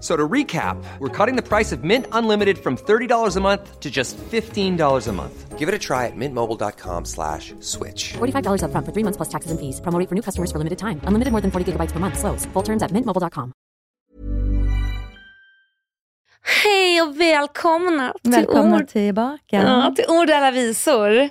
So 0.00 0.16
to 0.16 0.28
recap, 0.28 0.76
we're 1.00 1.08
cutting 1.16 1.34
the 1.34 1.42
price 1.42 1.72
of 1.72 1.82
Mint 1.82 2.06
Unlimited 2.12 2.58
from 2.58 2.76
$30 2.76 3.36
a 3.36 3.40
month 3.40 3.80
to 3.80 3.90
just 3.90 4.16
$15 4.30 5.08
a 5.08 5.12
month. 5.12 5.58
Give 5.58 5.68
it 5.68 5.74
a 5.74 5.78
try 5.78 6.06
at 6.06 6.12
mintmobile.com 6.16 7.04
slash 7.04 7.52
switch. 7.58 8.14
$45 8.18 8.62
upfront 8.62 8.84
for 8.86 8.92
three 8.92 9.02
months 9.04 9.16
plus 9.16 9.28
taxes 9.28 9.50
and 9.50 9.58
fees. 9.58 9.80
Promo 9.80 9.98
rate 9.98 10.08
for 10.08 10.14
new 10.14 10.22
customers 10.22 10.52
for 10.52 10.58
limited 10.58 10.78
time. 10.78 11.00
Unlimited 11.02 11.32
more 11.32 11.40
than 11.42 11.50
40 11.50 11.64
gigabytes 11.72 11.90
per 11.92 11.98
month. 11.98 12.16
Slows. 12.18 12.46
Full 12.52 12.62
terms 12.64 12.82
at 12.82 12.92
mintmobile.com. 12.92 13.52
Hej 16.64 17.02
och 17.02 17.20
välkomna 17.20 18.12
till 18.22 18.32
Välkomna 18.32 18.76
ord. 18.76 18.88
tillbaka. 18.88 19.38
Ja, 19.62 19.92
till 19.96 20.04
ord 20.08 20.30
alla 20.30 20.50
visor. 20.50 21.28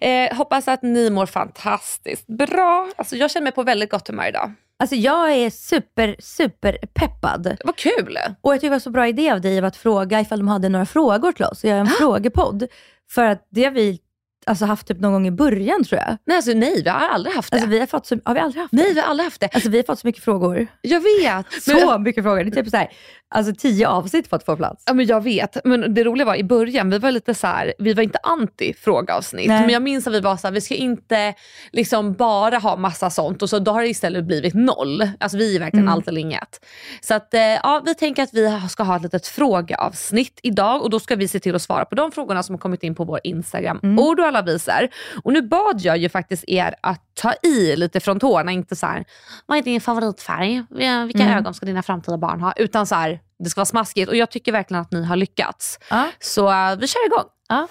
Eh, 0.00 0.36
hoppas 0.36 0.68
att 0.68 0.82
ni 0.82 1.10
mår 1.10 1.26
fantastiskt 1.26 2.26
bra. 2.26 2.88
Alltså, 2.96 3.16
jag 3.16 3.30
känner 3.30 3.44
mig 3.44 3.52
på 3.52 3.62
väldigt 3.62 3.90
gott 3.90 4.08
humör 4.08 4.28
idag. 4.28 4.52
Alltså 4.80 4.96
jag 4.96 5.32
är 5.32 5.50
super, 5.50 6.16
super 6.18 6.78
peppad. 6.94 7.56
Vad 7.64 7.76
kul! 7.76 8.18
Och 8.40 8.52
jag 8.52 8.60
tycker 8.60 8.70
det 8.70 8.74
var 8.74 8.78
så 8.78 8.90
bra 8.90 9.08
idé 9.08 9.30
av 9.30 9.40
dig 9.40 9.58
att 9.58 9.76
fråga 9.76 10.20
ifall 10.20 10.38
de 10.38 10.48
hade 10.48 10.68
några 10.68 10.86
frågor 10.86 11.32
till 11.32 11.44
oss. 11.44 11.64
Jag 11.64 11.70
gör 11.70 11.80
en 11.80 11.86
frågepodd. 11.86 12.66
För 13.10 13.24
att 13.24 13.48
det 13.50 13.64
har 13.64 13.70
vi 13.70 13.98
alltså, 14.46 14.64
haft 14.64 14.86
typ 14.86 15.00
någon 15.00 15.12
gång 15.12 15.26
i 15.26 15.30
början 15.30 15.84
tror 15.84 16.00
jag. 16.00 16.16
Nej, 16.24 16.36
alltså, 16.36 16.52
nej, 16.52 16.82
vi 16.82 16.90
har 16.90 17.08
aldrig 17.08 17.34
haft 17.36 17.50
det. 17.50 17.56
Alltså, 17.56 17.70
vi 17.70 17.78
har, 17.78 17.86
fått 17.86 18.06
så, 18.06 18.18
har 18.24 18.34
vi 18.34 18.40
aldrig 18.40 18.62
haft 18.62 18.72
nej, 18.72 18.88
det? 18.88 18.94
vi 18.94 19.00
har 19.00 19.08
aldrig 19.08 19.24
haft 19.24 19.40
det. 19.40 19.48
Alltså, 19.52 19.70
vi 19.70 19.76
har 19.76 19.84
fått 19.84 19.98
så 19.98 20.06
mycket 20.06 20.24
frågor. 20.24 20.66
Jag 20.80 21.00
vet. 21.00 21.62
Så 21.62 21.90
Men, 21.90 22.02
mycket 22.02 22.24
frågor. 22.24 22.44
Det 22.44 22.58
är 22.58 22.62
typ 22.62 22.70
så 22.70 22.76
här, 22.76 22.90
alltså 23.30 23.54
tio 23.58 23.88
avsnitt 23.88 24.28
för 24.28 24.36
att 24.36 24.44
få 24.44 24.56
plats. 24.56 24.82
ja, 24.86 24.94
men 24.94 25.06
jag 25.06 25.20
vet. 25.24 25.56
Men 25.64 25.94
det 25.94 26.04
roliga 26.04 26.24
var 26.26 26.34
i 26.36 26.44
början, 26.44 26.90
vi 26.90 26.98
var 26.98 27.10
lite 27.10 27.34
så 27.34 27.46
här, 27.46 27.74
vi 27.78 27.94
var 27.94 28.02
inte 28.02 28.18
anti 28.22 28.74
frågeavsnitt. 28.74 29.48
Nej. 29.48 29.60
Men 29.60 29.70
jag 29.70 29.82
minns 29.82 30.06
att 30.06 30.12
vi 30.12 30.20
var 30.20 30.36
så 30.36 30.46
här, 30.46 30.54
vi 30.54 30.60
ska 30.60 30.74
inte 30.74 31.34
liksom 31.72 32.12
bara 32.12 32.58
ha 32.58 32.76
massa 32.76 33.10
sånt 33.10 33.42
och 33.42 33.50
så 33.50 33.58
då 33.58 33.70
har 33.72 33.80
det 33.82 33.88
istället 33.88 34.24
blivit 34.24 34.54
noll. 34.54 35.10
Alltså 35.20 35.38
vi 35.38 35.56
är 35.56 35.60
verkligen 35.60 35.84
Mm. 35.84 35.94
allt 35.94 36.08
eller 36.08 36.20
inget. 36.20 36.64
Så 37.00 37.14
att, 37.14 37.34
eh, 37.34 37.40
ja, 37.40 37.82
vi 37.86 37.94
tänker 37.94 38.22
att 38.22 38.34
vi 38.34 38.60
ska 38.70 38.82
ha 38.82 38.96
ett 38.96 39.02
litet 39.02 39.26
frågeavsnitt 39.26 40.40
idag 40.42 40.82
och 40.82 40.90
då 40.90 41.00
ska 41.00 41.16
vi 41.16 41.28
se 41.28 41.40
till 41.40 41.54
att 41.54 41.62
svara 41.62 41.84
på 41.84 41.94
de 41.94 42.12
frågorna 42.12 42.42
som 42.42 42.54
har 42.54 42.58
kommit 42.60 42.82
in 42.82 42.94
på 42.94 43.04
vår 43.04 43.20
Instagram, 43.24 43.80
Mm. 43.82 43.98
ord 43.98 44.20
och 44.20 44.26
alla 44.26 44.42
visar. 44.42 44.88
Och 45.24 45.32
nu 45.32 45.42
bad 45.42 45.80
jag 45.80 45.96
ju 45.98 46.08
faktiskt 46.08 46.44
er 46.46 46.74
att 46.80 47.00
ta 47.14 47.32
i 47.42 47.76
lite 47.76 48.00
från 48.00 48.20
tårna, 48.20 48.52
inte 48.52 48.76
så 48.76 48.86
här, 48.86 49.04
vad 49.46 49.58
är 49.58 49.62
din 49.62 49.80
favoritfärg? 49.80 50.62
Vilka 50.70 51.22
Mm. 51.22 51.38
ögon 51.38 51.54
ska 51.54 51.66
dina 51.66 51.82
framtida 51.82 52.16
barn 52.18 52.40
ha? 52.40 52.52
Utan 52.56 52.86
så 52.86 52.94
här, 52.94 53.19
det 53.38 53.50
ska 53.50 53.58
vara 53.58 53.66
smaskigt 53.66 54.08
och 54.08 54.16
jag 54.16 54.30
tycker 54.30 54.52
verkligen 54.52 54.80
att 54.80 54.92
ni 54.92 55.04
har 55.04 55.16
lyckats. 55.16 55.78
Ja. 55.90 56.08
Så 56.20 56.50
eh, 56.50 56.76
vi 56.76 56.86
kör 56.86 57.06
igång. 57.06 57.24
Ja. 57.48 57.68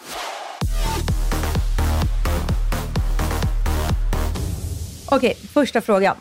Okej, 5.11 5.35
första 5.53 5.81
frågan. 5.81 6.15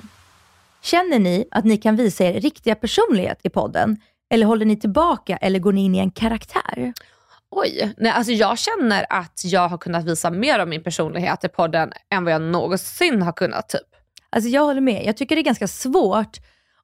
Känner 0.83 1.19
ni 1.19 1.49
att 1.51 1.65
ni 1.65 1.77
kan 1.77 1.97
visa 1.97 2.25
er 2.25 2.41
riktiga 2.41 2.75
personlighet 2.75 3.41
i 3.43 3.51
podden? 3.51 3.97
Eller 4.31 4.47
håller 4.47 4.67
ni 4.67 4.77
tillbaka 4.77 5.37
eller 5.37 5.59
går 5.59 5.73
ni 5.73 5.85
in 5.85 5.95
i 5.95 5.99
en 5.99 6.11
karaktär? 6.11 6.93
Oj, 7.51 7.95
nej, 7.97 8.13
alltså 8.13 8.33
jag 8.33 8.59
känner 8.59 9.07
att 9.11 9.43
jag 9.45 9.69
har 9.69 9.79
kunnat 9.79 10.05
visa 10.05 10.31
mer 10.31 10.59
av 10.59 10.69
min 10.69 10.83
personlighet 10.83 11.45
i 11.45 11.49
podden 11.49 11.93
än 12.11 12.25
vad 12.25 12.33
jag 12.33 12.43
någonsin 12.43 13.23
har 13.23 13.33
kunnat. 13.33 13.69
typ. 13.69 13.81
Alltså 14.31 14.51
jag 14.51 14.63
håller 14.65 14.81
med. 14.81 15.03
Jag 15.07 15.17
tycker 15.17 15.37
det 15.37 15.41
är 15.41 15.45
ganska 15.45 15.69
svårt. 15.69 16.39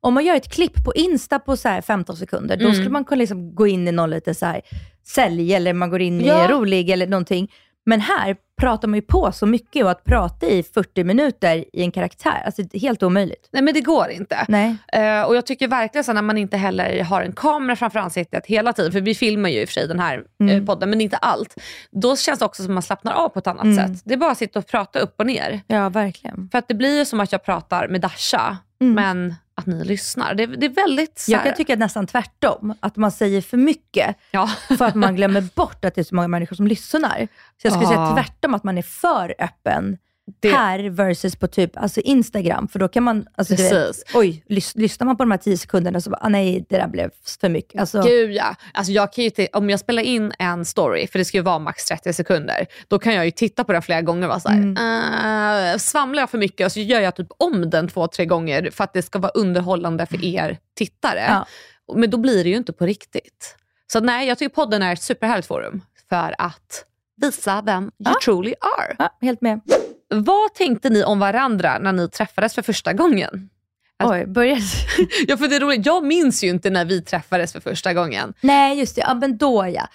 Om 0.05 0.15
man 0.15 0.25
gör 0.25 0.35
ett 0.37 0.53
klipp 0.53 0.85
på 0.85 0.93
Insta 0.95 1.39
på 1.39 1.57
så 1.57 1.69
här 1.69 1.81
15 1.81 2.17
sekunder, 2.17 2.57
då 2.57 2.63
Mm. 2.65 2.75
skulle 2.75 2.91
man 2.91 3.05
kunna 3.05 3.19
liksom 3.19 3.55
gå 3.55 3.67
in 3.67 3.89
i 3.89 3.93
någon 3.93 4.11
lite 4.11 4.35
så 4.35 4.47
här 4.47 4.61
sälj 5.07 5.55
eller 5.55 5.73
man 5.73 5.91
går 5.91 6.01
in 6.01 6.21
Ja. 6.21 6.45
i 6.45 6.49
rolig 6.49 6.91
eller 6.91 7.07
någonting. 7.07 7.53
Men 7.87 8.01
här 8.01 8.37
pratar 8.61 8.89
man 8.89 8.95
ju 8.95 9.03
på 9.03 9.33
så 9.33 9.47
mycket 9.47 9.85
och 9.85 9.91
att 9.91 10.05
prata 10.05 10.47
i 10.47 10.63
40 10.63 11.05
minuter 11.05 11.65
i 11.73 11.83
en 11.83 11.91
karaktär, 11.91 12.43
alltså 12.47 12.63
det 12.63 12.75
är 12.77 12.81
helt 12.81 13.03
omöjligt. 13.03 13.49
Nej 13.53 13.63
men 13.63 13.75
det 13.75 13.81
går 13.81 14.11
inte. 14.11 14.45
Nej. 14.49 14.77
Eh, 14.93 15.23
och 15.23 15.37
jag 15.37 15.47
tycker 15.47 15.69
verkligen 15.69 16.05
så 16.05 16.13
när 16.13 16.23
man 16.23 16.39
inte 16.39 16.57
heller 16.57 17.03
har 17.05 17.23
en 17.23 17.33
kamera 17.33 17.77
framför 17.77 17.99
ansiktet 17.99 18.47
hela 18.47 18.73
tiden, 18.73 18.93
för 18.93 19.01
vi 19.01 19.15
filmar 19.15 19.49
ju 19.49 19.61
i 19.61 19.65
och 19.65 19.69
för 19.69 19.73
sig 19.73 19.89
den 19.89 19.99
här 20.01 20.23
Mm. 20.41 20.57
eh, 20.57 20.65
podden, 20.67 20.91
men 20.91 21.01
inte 21.01 21.17
allt. 21.17 21.55
Då 21.91 22.17
känns 22.17 22.39
det 22.39 22.45
också 22.45 22.63
som 22.63 22.71
att 22.73 22.75
man 22.75 22.83
slappnar 22.83 23.13
av 23.13 23.29
på 23.29 23.39
ett 23.39 23.47
annat 23.47 23.65
Mm. 23.65 23.77
sätt. 23.95 24.03
Det 24.05 24.15
är 24.15 24.19
bara 24.19 24.31
att 24.31 24.39
sitta 24.39 24.59
och 24.59 24.67
prata 24.67 24.99
upp 24.99 25.15
och 25.19 25.27
ner. 25.27 25.61
Ja, 25.67 25.89
verkligen. 25.89 26.49
För 26.53 26.59
att 26.59 26.69
det 26.69 26.75
blir 26.75 26.99
ju 26.99 27.05
som 27.05 27.21
att 27.21 27.33
jag 27.33 27.45
pratar 27.45 27.89
med 27.89 28.01
Dasha, 28.01 28.57
Mm. 28.81 28.95
men 28.95 29.35
att 29.55 29.67
ni 29.67 29.85
lyssnar. 29.85 30.35
Det, 30.35 30.47
det 30.47 30.67
är 30.67 30.71
väldigt 30.71 31.19
så 31.19 31.33
Jag 31.33 31.39
här- 31.39 31.45
kan 31.47 31.55
tycka 31.57 31.77
nästan 31.77 32.07
tvärtom, 32.07 32.75
att 32.81 32.97
man 32.97 33.11
säger 33.13 33.41
för 33.41 33.57
mycket 33.57 34.17
Ja. 34.31 34.47
för 34.79 34.85
att 34.85 34.95
man 34.95 35.17
glömmer 35.17 35.41
bort 35.55 35.85
att 35.85 35.95
det 35.95 36.01
är 36.01 36.05
så 36.05 36.15
många 36.15 36.29
människor 36.29 36.57
som 36.57 36.67
lyssnar. 36.67 37.29
Så 37.63 37.67
jag 37.67 37.73
skulle 37.73 37.87
säga 37.87 38.01
Ja. 38.01 38.15
tvärtom, 38.15 38.55
att 38.55 38.65
man 38.65 38.79
är 38.79 38.83
för 38.83 39.35
öppen 39.39 39.99
Det- 40.41 40.49
här 40.49 40.91
versus 40.91 41.37
på 41.37 41.47
typ 41.47 41.77
alltså 41.77 42.01
Instagram. 42.01 42.69
För 42.69 42.79
då 42.79 42.89
kan 42.89 43.03
man, 43.03 43.27
alltså, 43.37 43.55
du 43.55 43.63
vet, 43.63 43.73
Precis. 43.73 44.05
oj, 44.15 44.45
lys- 44.49 44.79
lyssnar 44.79 45.07
man 45.07 45.17
på 45.17 45.23
de 45.23 45.31
här 45.31 45.39
tio 45.39 45.59
sekunderna 45.59 46.01
så 46.01 46.11
bara, 46.11 46.19
ah, 46.23 46.29
nej, 46.29 46.67
det 46.69 46.77
där 46.79 46.89
blev 46.89 47.11
för 47.41 47.49
mycket. 47.49 47.81
Alltså, 47.81 48.03
Gud 48.03 48.31
ja. 48.33 48.55
Alltså 48.75 48.93
jag 48.93 49.13
kan 49.13 49.25
ju 49.25 49.31
om 49.53 49.71
jag 49.71 49.81
spelar 49.81 50.03
in 50.03 50.33
en 50.39 50.65
story, 50.65 51.07
för 51.07 51.19
det 51.19 51.25
ska 51.25 51.37
ju 51.37 51.43
vara 51.43 51.59
max 51.59 51.85
30 51.85 52.13
sekunder, 52.13 52.67
då 52.89 52.99
kan 52.99 53.15
jag 53.15 53.25
ju 53.25 53.31
titta 53.31 53.65
på 53.65 53.73
den 53.73 53.83
flera 53.83 54.03
gånger 54.03 54.23
och 54.23 54.29
vara 54.29 54.41
såhär, 54.41 54.57
Mm. 54.57 55.73
uh, 55.73 55.79
svamlar 55.79 56.23
jag 56.23 56.31
för 56.31 56.39
mycket 56.39 56.65
och 56.67 56.73
så 56.73 56.81
gör 56.81 57.01
jag 57.01 57.17
typ 57.17 57.29
om 57.39 57.71
den 57.71 57.89
två, 57.89 58.07
tre 58.07 58.27
gånger 58.27 58.71
för 58.71 58.85
att 58.85 58.93
det 58.93 59.03
ska 59.03 59.19
vara 59.19 59.33
underhållande 59.33 60.07
för 60.07 60.25
er 60.25 60.59
tittare. 60.77 61.25
Ja. 61.29 61.47
Men 61.95 62.11
då 62.11 62.19
blir 62.19 62.45
det 62.45 62.51
ju 62.51 62.57
inte 62.57 62.73
på 62.73 62.87
riktigt. 62.87 63.57
Så 63.93 64.01
nej, 64.01 64.29
jag 64.29 64.39
tycker 64.39 64.55
podden 64.55 64.83
är 64.83 64.93
ett 64.93 65.03
superhärligt 65.03 65.49
forum 65.49 65.81
för 66.09 66.35
att 66.39 66.85
visa 67.21 67.63
vem 67.67 67.83
you 67.85 67.91
Ja. 67.99 68.15
truly 68.25 68.55
are. 68.79 68.97
ja, 68.99 69.17
helt 69.21 69.41
med. 69.41 69.61
Vad 70.09 70.55
tänkte 70.55 70.91
ni 70.91 71.05
om 71.05 71.19
varandra 71.19 71.79
när 71.79 71.93
ni 71.93 72.09
träffades 72.09 72.55
för 72.55 72.63
första 72.63 72.93
gången? 72.93 73.51
Alltså- 73.99 74.15
Oj, 74.15 74.27
började... 74.27 74.61
Ja, 75.29 75.37
för 75.37 75.49
det 75.49 75.57
är 75.57 75.61
roligt. 75.61 75.87
Jag 75.87 76.05
minns 76.05 76.45
ju 76.45 76.49
inte 76.49 76.71
när 76.71 76.85
vi 76.85 77.03
träffades 77.03 77.53
för 77.53 77.61
första 77.61 77.93
gången. 77.95 78.35
nej, 78.41 78.79
just 78.79 78.95
det. 78.97 79.01
Ja, 79.01 79.15
men 79.15 79.37
då 79.39 79.67
ja. 79.75 79.87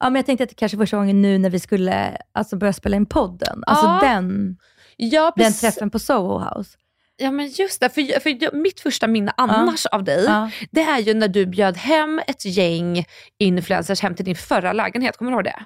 ja 0.00 0.10
men 0.10 0.14
jag 0.16 0.26
tänkte 0.26 0.42
att 0.44 0.48
det 0.50 0.54
kanske 0.54 0.76
var 0.78 0.84
första 0.86 0.96
gången 0.96 1.22
nu 1.22 1.38
när 1.38 1.50
vi 1.50 1.60
skulle 1.60 2.16
alltså, 2.32 2.56
börja 2.56 2.72
spela 2.72 2.96
in 2.96 3.06
podden. 3.06 3.64
Alltså 3.66 3.86
Ja, 3.86 4.00
den, 4.02 4.56
Ja, 4.96 5.32
den 5.36 5.52
träffen 5.52 5.90
på 5.90 5.98
Soho 5.98 6.38
House. 6.38 6.78
Ja 7.20 7.30
men 7.30 7.48
just 7.48 7.80
det, 7.80 7.88
för, 7.88 8.20
för 8.20 8.42
jag- 8.44 8.54
mitt 8.54 8.80
första 8.80 9.06
minne 9.06 9.32
annars 9.36 9.86
av 9.86 10.04
dig, 10.04 10.24
Ja. 10.24 10.50
det 10.70 10.80
är 10.82 10.98
ju 10.98 11.14
när 11.14 11.28
du 11.28 11.46
bjöd 11.46 11.76
hem 11.76 12.20
ett 12.26 12.44
gäng 12.44 13.04
influencers 13.38 14.00
hem 14.00 14.14
till 14.14 14.24
din 14.24 14.36
förra 14.36 14.72
lägenhet. 14.72 15.16
Kommer 15.16 15.30
du 15.30 15.34
ihåg 15.36 15.44
det? 15.44 15.64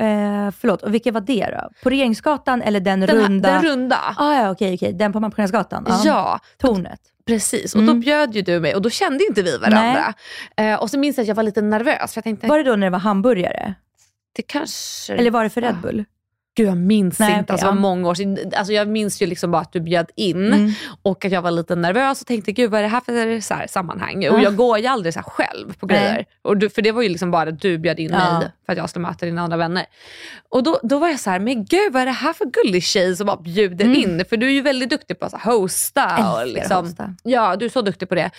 Eh, 0.00 0.50
förlåt, 0.60 0.82
och 0.82 0.94
vilken 0.94 1.14
var 1.14 1.20
det 1.20 1.46
då? 1.50 1.70
På 1.82 1.90
Regeringsgatan 1.90 2.62
eller 2.62 2.80
den, 2.80 3.00
Den, 3.00 3.08
här- 3.10 3.16
runda? 3.28 3.48
den 3.52 3.62
runda. 3.62 3.98
Ah, 4.16 4.34
ja, 4.34 4.50
okej, 4.50 4.74
okej. 4.74 4.92
Den 4.92 5.12
på 5.12 5.20
Mampskärnsgatan? 5.20 5.86
Ja, 6.04 6.40
Tornet? 6.58 7.00
precis. 7.26 7.74
Och 7.74 7.80
då 7.82 7.90
Mm. 7.90 8.00
bjöd 8.00 8.34
ju 8.34 8.42
du 8.42 8.60
mig 8.60 8.74
och 8.74 8.82
då 8.82 8.90
kände 8.90 9.24
inte 9.28 9.42
vi 9.42 9.58
varandra. 9.58 10.14
Eh, 10.56 10.74
och 10.74 10.90
så 10.90 10.98
minns 10.98 11.16
jag 11.16 11.24
att 11.24 11.28
jag 11.28 11.34
var 11.34 11.42
lite 11.42 11.62
nervös. 11.62 12.12
För 12.14 12.18
jag 12.18 12.24
tänkte, 12.24 12.46
Var 12.46 12.58
det 12.58 12.64
då 12.64 12.76
när 12.76 12.86
det 12.86 12.90
var 12.90 12.98
hamburgare? 12.98 13.74
det 14.36 14.42
kanske... 14.42 15.14
Eller 15.14 15.30
var 15.30 15.44
det 15.44 15.50
för 15.50 15.60
Red 15.60 15.76
Bull? 15.82 16.04
Gud 16.56 16.68
jag 16.68 16.76
minns 16.76 17.18
Nej, 17.18 17.38
inte, 17.38 17.52
alltså, 17.52 17.66
det 17.66 17.70
var 17.70 17.76
ja. 17.76 17.80
många 17.80 18.08
år 18.08 18.14
sedan. 18.14 18.38
Alltså, 18.56 18.72
jag 18.72 18.88
minns 18.88 19.22
ju 19.22 19.26
liksom 19.26 19.50
bara 19.50 19.62
att 19.62 19.72
du 19.72 19.80
bjöd 19.80 20.10
in 20.14 20.46
Mm. 20.52 20.70
och 21.02 21.24
att 21.24 21.32
jag 21.32 21.42
var 21.42 21.50
lite 21.50 21.74
nervös 21.76 22.20
och 22.20 22.26
tänkte 22.26 22.52
gud 22.52 22.70
vad 22.70 22.78
är 22.80 22.82
det 22.82 22.88
här 22.88 23.00
för 23.00 23.40
så 23.40 23.54
här, 23.54 23.66
sammanhang? 23.66 24.16
Och 24.16 24.22
Ja. 24.38 24.42
jag 24.42 24.56
går 24.56 24.78
ju 24.78 24.86
aldrig 24.86 25.14
så 25.14 25.20
själv 25.26 25.74
på 25.78 25.86
Nej. 25.86 25.96
grejer. 25.98 26.24
Och 26.42 26.56
du, 26.56 26.70
för 26.70 26.82
det 26.82 26.92
var 26.92 27.02
ju 27.02 27.08
liksom 27.08 27.30
bara 27.30 27.48
att 27.48 27.60
du 27.60 27.78
bjöd 27.78 28.00
in 28.00 28.10
Ja. 28.12 28.38
mig 28.38 28.48
för 28.66 28.72
att 28.72 28.78
jag 28.78 28.90
skulle 28.90 29.02
möta 29.06 29.26
dina 29.26 29.42
andra 29.42 29.56
vänner. 29.56 29.86
Och 30.48 30.62
då, 30.62 30.80
då 30.82 30.98
var 30.98 31.08
jag 31.08 31.20
så 31.20 31.30
här, 31.30 31.38
men 31.38 31.64
gud 31.64 31.92
vad 31.92 32.02
är 32.02 32.06
det 32.06 32.12
här 32.12 32.32
för 32.32 32.44
gullig 32.44 32.82
tjej 32.82 33.16
som 33.16 33.26
bara 33.26 33.36
bjuder 33.36 33.84
Mm. 33.84 33.96
in? 33.96 34.24
För 34.28 34.36
du 34.36 34.46
är 34.46 34.50
ju 34.50 34.62
väldigt 34.62 34.90
duktig 34.90 35.18
på 35.20 35.26
att 35.26 35.42
hosta. 35.42 36.32
Och 36.40 36.46
liksom, 36.46 36.86
hosta. 36.86 37.14
Ja, 37.22 37.56
du 37.56 37.64
är 37.64 37.68
så 37.70 37.82
duktig 37.82 38.08
på 38.08 38.14
det. 38.14 38.30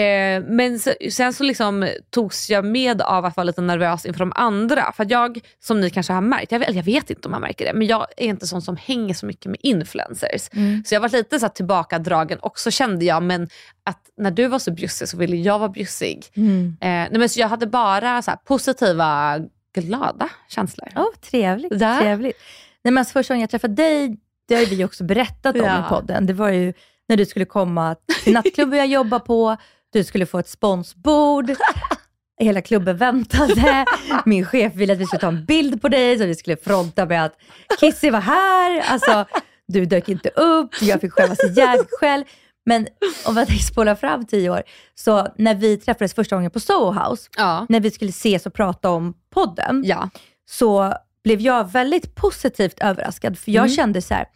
Eh, 0.00 0.42
men 0.48 0.78
så, 0.78 0.90
sen 1.10 1.32
så 1.32 1.44
liksom 1.44 1.88
togs 2.10 2.50
jag 2.50 2.64
med 2.64 3.02
av 3.02 3.24
att 3.24 3.36
vara 3.36 3.44
lite 3.44 3.60
nervös 3.60 4.06
inför 4.06 4.18
de 4.20 4.32
andra. 4.36 4.92
För 4.96 5.06
jag, 5.10 5.38
som 5.60 5.80
ni 5.80 5.90
kanske 5.90 6.12
har 6.12 6.20
märkt, 6.20 6.52
jag, 6.52 6.58
vet- 6.58 6.74
jag 6.74 6.82
vet 6.82 7.10
inte 7.10 7.28
om 7.28 7.32
har 7.34 7.40
märkt 7.40 7.53
märker 7.54 7.72
det, 7.72 7.78
men 7.78 7.86
jag 7.86 8.06
är 8.16 8.26
inte 8.26 8.46
sån 8.46 8.62
som 8.62 8.76
hänger 8.76 9.14
så 9.14 9.26
mycket 9.26 9.46
med 9.46 9.60
influencers. 9.62 10.48
Mm. 10.52 10.82
Så 10.86 10.94
jag 10.94 11.00
var 11.00 11.08
lite 11.08 11.40
så 11.40 11.48
tillbakadragen 11.48 12.38
och 12.38 12.58
så 12.58 12.70
kände 12.70 13.04
jag, 13.04 13.22
men 13.22 13.48
att 13.84 14.00
när 14.16 14.30
du 14.30 14.46
var 14.48 14.58
så 14.58 14.70
bjussig 14.70 15.08
så 15.08 15.16
ville 15.16 15.36
jag 15.36 15.58
vara 15.58 15.68
bjussig. 15.68 16.26
Mm. 16.36 16.76
Eh, 16.80 16.88
nej, 16.88 17.10
men 17.12 17.28
så 17.28 17.40
jag 17.40 17.48
hade 17.48 17.66
bara 17.66 18.22
så 18.22 18.32
positiva, 18.44 19.40
glada 19.74 20.28
känslor. 20.48 20.88
Oh, 20.96 21.14
trevligt. 21.30 21.78
Där. 21.78 22.00
trevligt. 22.00 22.36
Nej, 22.82 22.92
men 22.92 22.98
alltså, 22.98 23.12
första 23.12 23.34
gången 23.34 23.40
jag 23.40 23.50
träffade 23.50 23.74
dig, 23.74 24.18
det 24.48 24.54
har 24.54 24.66
vi 24.66 24.84
också 24.84 25.04
berättat 25.04 25.54
om 25.54 25.62
Ja. 25.64 25.86
i 25.86 25.88
podden. 25.88 26.26
Det 26.26 26.32
var 26.32 26.48
ju 26.48 26.72
när 27.08 27.16
du 27.16 27.26
skulle 27.26 27.44
komma 27.44 27.96
till 28.24 28.32
nattklubben 28.32 28.78
jag 28.78 28.88
jobbar 28.88 29.18
på, 29.18 29.56
du 29.92 30.04
skulle 30.04 30.26
få 30.26 30.38
ett 30.38 30.48
sponsbord. 30.48 31.50
Hela 32.40 32.62
klubben 32.62 32.96
väntade. 32.96 33.84
Min 34.24 34.46
chef 34.46 34.74
ville 34.74 34.92
att 34.92 34.98
vi 34.98 35.06
skulle 35.06 35.20
ta 35.20 35.28
en 35.28 35.44
bild 35.44 35.82
på 35.82 35.88
dig, 35.88 36.18
så 36.18 36.26
vi 36.26 36.34
skulle 36.34 36.56
fronta 36.56 37.06
med 37.06 37.24
att 37.24 37.36
Kissy 37.80 38.10
var 38.10 38.20
här. 38.20 38.80
Alltså, 38.80 39.24
du 39.66 39.84
dök 39.84 40.08
inte 40.08 40.28
upp, 40.28 40.70
jag 40.80 41.00
fick 41.00 41.12
skämmas 41.12 41.38
ihjäl 41.44 41.78
själv. 42.00 42.24
Men 42.66 42.86
om 43.26 43.34
man 43.34 43.46
spolar 43.46 43.94
fram 43.94 44.26
tio 44.26 44.50
år, 44.50 44.62
så 44.94 45.28
när 45.38 45.54
vi 45.54 45.76
träffades 45.76 46.14
första 46.14 46.36
gången 46.36 46.50
på 46.50 46.60
Soho 46.60 46.92
House, 47.10 47.28
Ja. 47.36 47.66
när 47.68 47.80
vi 47.80 47.90
skulle 47.90 48.08
ses 48.10 48.46
och 48.46 48.54
prata 48.54 48.90
om 48.90 49.14
podden, 49.30 49.82
ja. 49.86 50.10
så 50.50 50.94
blev 51.24 51.40
jag 51.40 51.72
väldigt 51.72 52.14
positivt 52.14 52.80
överraskad. 52.80 53.38
För 53.38 53.50
jag 53.50 53.64
Mm. 53.64 53.76
kände 53.76 54.02
så 54.02 54.14
här, 54.14 54.26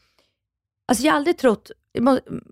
alltså 0.88 1.04
jag 1.04 1.12
har 1.12 1.16
aldrig 1.16 1.38
trott, 1.38 1.70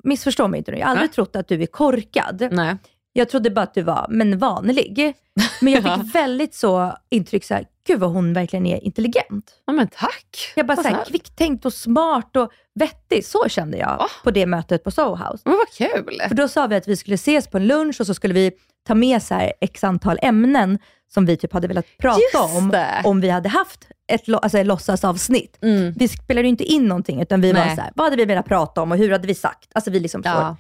missförstå 0.04 0.48
mig 0.48 0.58
inte 0.58 0.70
nu, 0.70 0.78
jag 0.78 0.86
har 0.86 0.90
aldrig 0.90 1.08
Nej. 1.08 1.14
trott 1.14 1.36
att 1.36 1.48
du 1.48 1.62
är 1.62 1.66
korkad. 1.66 2.48
Nej. 2.50 2.76
Jag 3.16 3.28
trodde 3.28 3.50
bara 3.50 3.62
att 3.62 3.74
du 3.74 3.82
var 3.82 4.06
men 4.10 4.38
vanlig. 4.38 5.14
Men 5.60 5.72
jag 5.72 5.82
Ja. 5.86 5.98
fick 5.98 6.14
väldigt 6.14 6.54
så 6.54 6.96
intryck, 7.10 7.44
så 7.44 7.54
här, 7.54 7.64
gud 7.86 8.00
vad 8.00 8.10
hon 8.10 8.32
verkligen 8.32 8.66
är 8.66 8.84
intelligent. 8.84 9.52
Ja, 9.66 9.72
men 9.72 9.88
tack. 9.88 10.52
Jag 10.56 10.66
bara 10.66 10.76
så 10.82 10.88
här, 10.88 11.04
kvicktänkt 11.04 11.66
och 11.66 11.72
smart 11.72 12.36
och 12.36 12.50
vettig. 12.74 13.24
Så 13.24 13.48
kände 13.48 13.78
jag 13.78 13.88
Ah. 14.00 14.08
på 14.24 14.30
det 14.30 14.46
mötet 14.46 14.84
på 14.84 14.90
Soho 14.90 15.14
House. 15.14 15.42
Men 15.44 15.54
vad 15.54 15.68
kul. 15.68 16.20
För 16.28 16.34
då 16.34 16.48
sa 16.48 16.66
vi 16.66 16.76
att 16.76 16.88
vi 16.88 16.96
skulle 16.96 17.14
ses 17.14 17.48
på 17.48 17.56
en 17.56 17.66
lunch 17.66 18.00
och 18.00 18.06
så 18.06 18.14
skulle 18.14 18.34
vi 18.34 18.52
ta 18.86 18.94
med 18.94 19.22
så 19.22 19.34
här 19.34 19.52
x 19.60 19.84
antal 19.84 20.18
ämnen 20.22 20.78
som 21.14 21.26
vi 21.26 21.36
typ 21.36 21.52
hade 21.52 21.68
velat 21.68 21.86
prata 21.98 22.20
Just 22.20 22.56
om, 22.56 22.68
det. 22.68 23.02
om 23.04 23.20
vi 23.20 23.28
hade 23.30 23.48
haft 23.48 23.88
ett, 24.12 24.22
alltså 24.28 24.58
ett 24.58 24.66
låtsasavsnitt. 24.66 25.58
Mm. 25.62 25.92
Vi 25.96 26.08
spelade 26.08 26.42
ju 26.46 26.48
inte 26.50 26.64
in 26.64 26.84
någonting, 26.88 27.22
utan 27.22 27.40
vi 27.40 27.52
var 27.52 27.60
Nej. 27.64 27.76
så 27.76 27.82
här, 27.82 27.90
vad 27.94 28.04
hade 28.06 28.16
vi 28.16 28.24
velat 28.24 28.46
prata 28.46 28.82
om 28.82 28.92
och 28.92 28.98
hur 28.98 29.10
hade 29.12 29.26
vi 29.26 29.34
sagt? 29.34 29.70
Alltså 29.74 29.90
vi 29.90 30.00
liksom 30.00 30.22
Ja. 30.24 30.56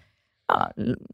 Ja, 0.48 0.72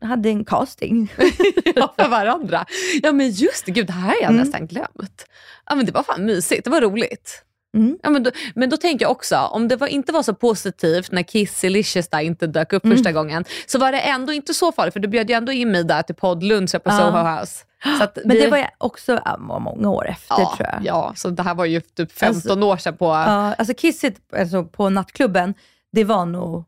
hade 0.09 0.29
en 0.29 0.45
casting. 0.45 1.13
ja, 1.77 1.95
för 1.99 2.09
varandra. 2.09 2.65
Ja 3.03 3.13
men 3.13 3.31
just 3.31 3.67
det, 3.67 3.73
gud 3.73 3.87
det 3.87 3.93
här 3.93 4.07
har 4.09 4.15
jag 4.15 4.31
Mm. 4.31 4.37
nästan 4.37 4.67
glömt. 4.67 5.27
Ja 5.67 5.75
men 5.75 5.87
det 5.87 5.93
var 5.93 6.03
fan 6.03 6.25
mysigt, 6.25 6.65
det 6.65 6.71
var 6.71 6.81
roligt. 6.81 7.45
Mm. 7.77 7.99
Ja, 8.03 8.11
men, 8.11 8.23
då, 8.23 8.31
men 8.55 8.71
då 8.71 8.77
tänker 8.77 9.05
jag 9.05 9.11
också, 9.11 9.37
om 9.37 9.69
det 9.69 9.77
var, 9.77 9.87
inte 9.87 10.13
var 10.13 10.23
så 10.23 10.35
positivt 10.35 11.13
när 11.13 11.23
Kissilicious 11.23 12.09
där 12.09 12.21
inte 12.21 12.47
dök 12.47 12.73
upp 12.73 12.85
Mm. 12.85 12.97
första 12.97 13.13
gången, 13.13 13.45
så 13.67 13.79
var 13.79 13.93
det 13.93 14.01
ändå 14.01 14.33
inte 14.33 14.55
så 14.55 14.73
farligt, 14.73 14.93
för 14.93 15.01
du 15.01 15.09
bjöd 15.09 15.31
ju 15.31 15.37
ändå 15.37 15.53
in 15.53 15.73
mig 15.73 15.85
där 15.85 16.03
till 16.03 16.15
poddlunch 16.15 16.73
på 16.73 16.81
Ja. 16.85 16.99
Soho 16.99 17.41
House. 17.41 17.65
Så 17.99 18.05
att 18.05 18.19
Men 18.25 18.37
vi- 18.37 18.43
det 18.43 18.49
var 18.51 18.67
också 18.79 19.21
må- 19.39 19.59
många 19.59 19.91
år 19.91 20.09
efter 20.09 20.35
ja, 20.39 20.55
tror 20.57 20.69
jag. 20.73 20.81
Ja, 20.85 21.13
så 21.17 21.31
det 21.31 21.43
här 21.43 21.55
var 21.55 21.65
ju 21.65 21.81
typ 21.81 22.13
15 22.13 22.37
Alltså- 22.53 22.63
år 22.67 22.77
sedan 22.77 22.97
på 22.97 23.05
Ja, 23.07 23.55
alltså 23.55 23.75
Kissit 23.75 24.17
alltså 24.37 24.65
på 24.65 24.89
nattklubben, 24.91 25.55
det 25.93 26.05
var 26.05 26.27
nog, 26.27 26.65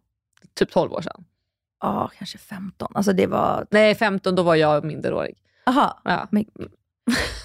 typ 0.59 0.71
12 0.71 0.93
år 0.93 1.01
sedan. 1.03 1.25
Ja 1.85 2.11
kanske 2.19 2.39
15. 2.39 2.93
Alltså 2.95 3.13
det 3.13 3.27
var, 3.27 3.67
Nej 3.71 3.95
15, 3.95 4.35
då 4.35 4.43
var 4.43 4.55
jag 4.55 4.85
minderårig. 4.85 5.37
aha, 5.67 6.01
Ja. 6.05 6.29
men, 6.31 6.45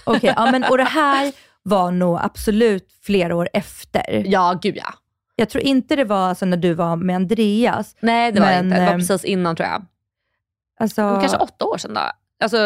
okej, 0.06 0.34
ja, 0.38 0.52
men 0.52 0.64
och 0.64 0.78
det 0.78 0.84
här 0.84 1.34
var 1.64 1.92
nog 1.92 2.20
absolut 2.22 2.92
flera 3.02 3.36
år 3.36 3.50
efter. 3.54 4.24
ja, 4.26 4.60
gud 4.62 4.78
ja. 4.78 4.94
Jag 5.36 5.50
tror 5.50 5.64
inte 5.64 5.96
det 5.96 6.04
var 6.04 6.30
alltså 6.30 6.46
när 6.46 6.58
du 6.58 6.74
var 6.74 6.96
med 6.96 7.16
Andreas. 7.16 7.96
Nej 8.00 8.32
det 8.32 8.40
var 8.40 8.48
Men, 8.48 8.66
inte, 8.66 8.78
det 8.80 8.86
var 8.86 8.94
ehm, 8.94 9.00
precis 9.00 9.26
innan 9.26 9.56
tror 9.56 9.70
jag. 9.70 9.86
Alltså, 10.80 11.02
Kanske 11.20 11.38
åtta 11.38 11.66
år 11.66 11.78
sedan 11.78 11.94
då. 11.94 12.02
Alltså 12.44 12.58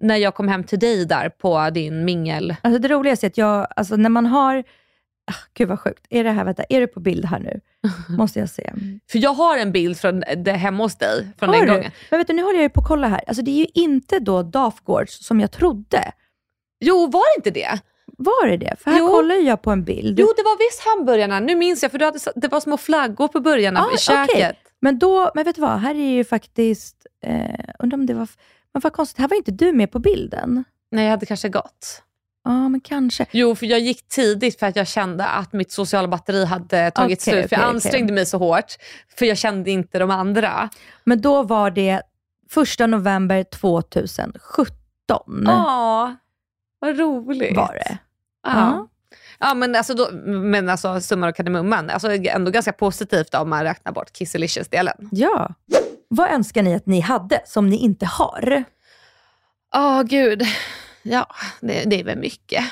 när 0.00 0.16
jag 0.16 0.34
kom 0.34 0.48
hem 0.48 0.64
till 0.64 0.78
dig 0.78 1.04
där 1.06 1.28
på 1.28 1.70
din 1.70 2.04
mingel. 2.04 2.56
Alltså 2.62 2.78
det 2.78 2.88
roligaste 2.88 3.26
är 3.26 3.28
att 3.28 3.38
jag, 3.38 3.66
alltså 3.76 3.96
när 3.96 4.08
man 4.10 4.26
har, 4.26 4.64
gud 5.54 5.68
vad 5.68 5.80
sjukt, 5.80 6.06
är 6.10 6.24
det 6.24 6.30
här, 6.30 6.44
vänta, 6.44 6.62
är 6.68 6.80
det 6.80 6.86
på 6.86 7.00
bild 7.00 7.24
här 7.24 7.38
nu? 7.38 7.60
Måste 8.16 8.38
jag 8.38 8.48
se. 8.50 8.72
För 9.10 9.18
jag 9.18 9.34
har 9.34 9.58
en 9.58 9.72
bild 9.72 9.96
från 9.98 10.22
det 10.36 10.52
hemma 10.52 10.82
hos 10.84 10.96
dig 10.96 11.28
från 11.38 11.48
Har 11.48 11.56
den 11.56 11.66
du? 11.66 11.72
gången. 11.72 11.90
Men 12.10 12.18
vet 12.20 12.26
du, 12.26 12.32
nu 12.32 12.42
håller 12.42 12.56
jag 12.58 12.62
ju 12.62 12.68
på 12.68 12.80
att 12.80 12.86
kolla 12.88 13.08
här. 13.08 13.24
Alltså 13.26 13.42
det 13.42 13.50
är 13.50 13.58
ju 13.58 13.66
inte 13.74 14.18
då 14.18 14.42
Dafgårds 14.42 15.26
som 15.26 15.40
jag 15.40 15.50
trodde. 15.52 16.12
Jo, 16.80 17.06
var 17.06 17.20
det 17.34 17.38
inte 17.48 17.60
det? 17.60 17.80
Var 18.18 18.46
det 18.48 18.56
det? 18.56 18.76
För 18.80 18.90
här 18.90 18.98
Jo. 18.98 19.06
kollar 19.08 19.34
jag 19.34 19.62
på 19.62 19.70
en 19.70 19.84
bild. 19.84 20.20
Jo, 20.20 20.26
det 20.36 20.42
var 20.42 20.58
visst 20.68 20.80
hamburgarna. 20.86 21.40
Nu 21.40 21.54
minns 21.56 21.82
jag, 21.82 21.90
för 21.92 21.98
du 21.98 22.04
hade, 22.04 22.18
det 22.34 22.48
var 22.48 22.60
små 22.60 22.76
flaggor 22.76 23.28
på 23.28 23.40
burgarna 23.40 23.80
Ah, 23.80 23.94
i 23.94 23.98
köket. 23.98 24.34
okej. 24.34 24.58
Men 24.80 24.98
då, 24.98 25.30
men 25.34 25.44
vet 25.44 25.56
du 25.56 25.62
vad, 25.62 25.78
här 25.78 25.94
är 25.94 26.10
ju 26.10 26.24
faktiskt, 26.24 27.06
eh, 27.24 27.64
undrar 27.78 27.98
om 27.98 28.06
det 28.06 28.14
var, 28.14 28.28
men 28.72 28.80
vad 28.80 28.92
konstigt, 28.92 29.18
här 29.18 29.28
var 29.28 29.36
inte 29.36 29.50
du 29.50 29.72
med 29.72 29.90
på 29.92 29.98
bilden. 29.98 30.64
Nej, 30.90 31.04
jag 31.04 31.10
hade 31.10 31.26
kanske 31.26 31.48
gått. 31.48 32.02
Ja, 32.48 32.68
men 32.68 32.80
kanske. 32.80 33.26
Jo, 33.30 33.54
för 33.54 33.66
jag 33.66 33.80
gick 33.80 34.08
tidigt 34.08 34.58
för 34.58 34.66
att 34.66 34.76
jag 34.76 34.86
kände 34.88 35.24
att 35.26 35.52
mitt 35.52 35.72
sociala 35.72 36.08
batteri 36.08 36.44
hade 36.44 36.90
tagit 36.90 37.18
Okej, 37.22 37.32
slut. 37.32 37.48
För 37.48 37.56
jag 37.56 37.64
ansträngde 37.64 38.04
okej. 38.04 38.14
mig 38.14 38.26
så 38.26 38.38
hårt, 38.38 38.76
för 39.18 39.26
jag 39.26 39.38
kände 39.38 39.70
inte 39.70 39.98
de 39.98 40.10
andra. 40.10 40.68
Men 41.04 41.20
då 41.20 41.42
var 41.42 41.70
det 41.70 42.02
första 42.50 42.86
november 42.86 43.44
2017 43.44 44.72
Ja, 45.44 46.16
vad 46.78 46.98
roligt. 46.98 47.56
var 47.56 47.72
det. 47.74 47.98
Ja. 48.46 48.88
Ja, 49.40 49.54
men 49.54 49.74
alltså, 49.76 49.94
då, 49.94 50.08
men 50.26 50.68
alltså 50.68 51.00
summan 51.00 51.28
och 51.28 51.36
kardemumman, 51.36 51.90
alltså 51.90 52.12
ändå 52.12 52.50
ganska 52.50 52.72
positivt 52.72 53.34
om 53.34 53.50
man 53.50 53.64
räknar 53.64 53.92
bort 53.92 54.12
Kisselicious-delen. 54.16 55.08
Ja. 55.12 55.54
Vad 56.08 56.30
önskar 56.30 56.62
ni 56.62 56.74
att 56.74 56.86
ni 56.86 57.00
hade 57.00 57.40
som 57.46 57.68
ni 57.68 57.76
inte 57.76 58.06
har? 58.06 58.64
Åh 59.74 60.02
gud, 60.02 60.42
ja 61.10 61.26
det, 61.60 61.84
det 61.84 62.00
är 62.00 62.04
väl 62.04 62.18
mycket. 62.18 62.64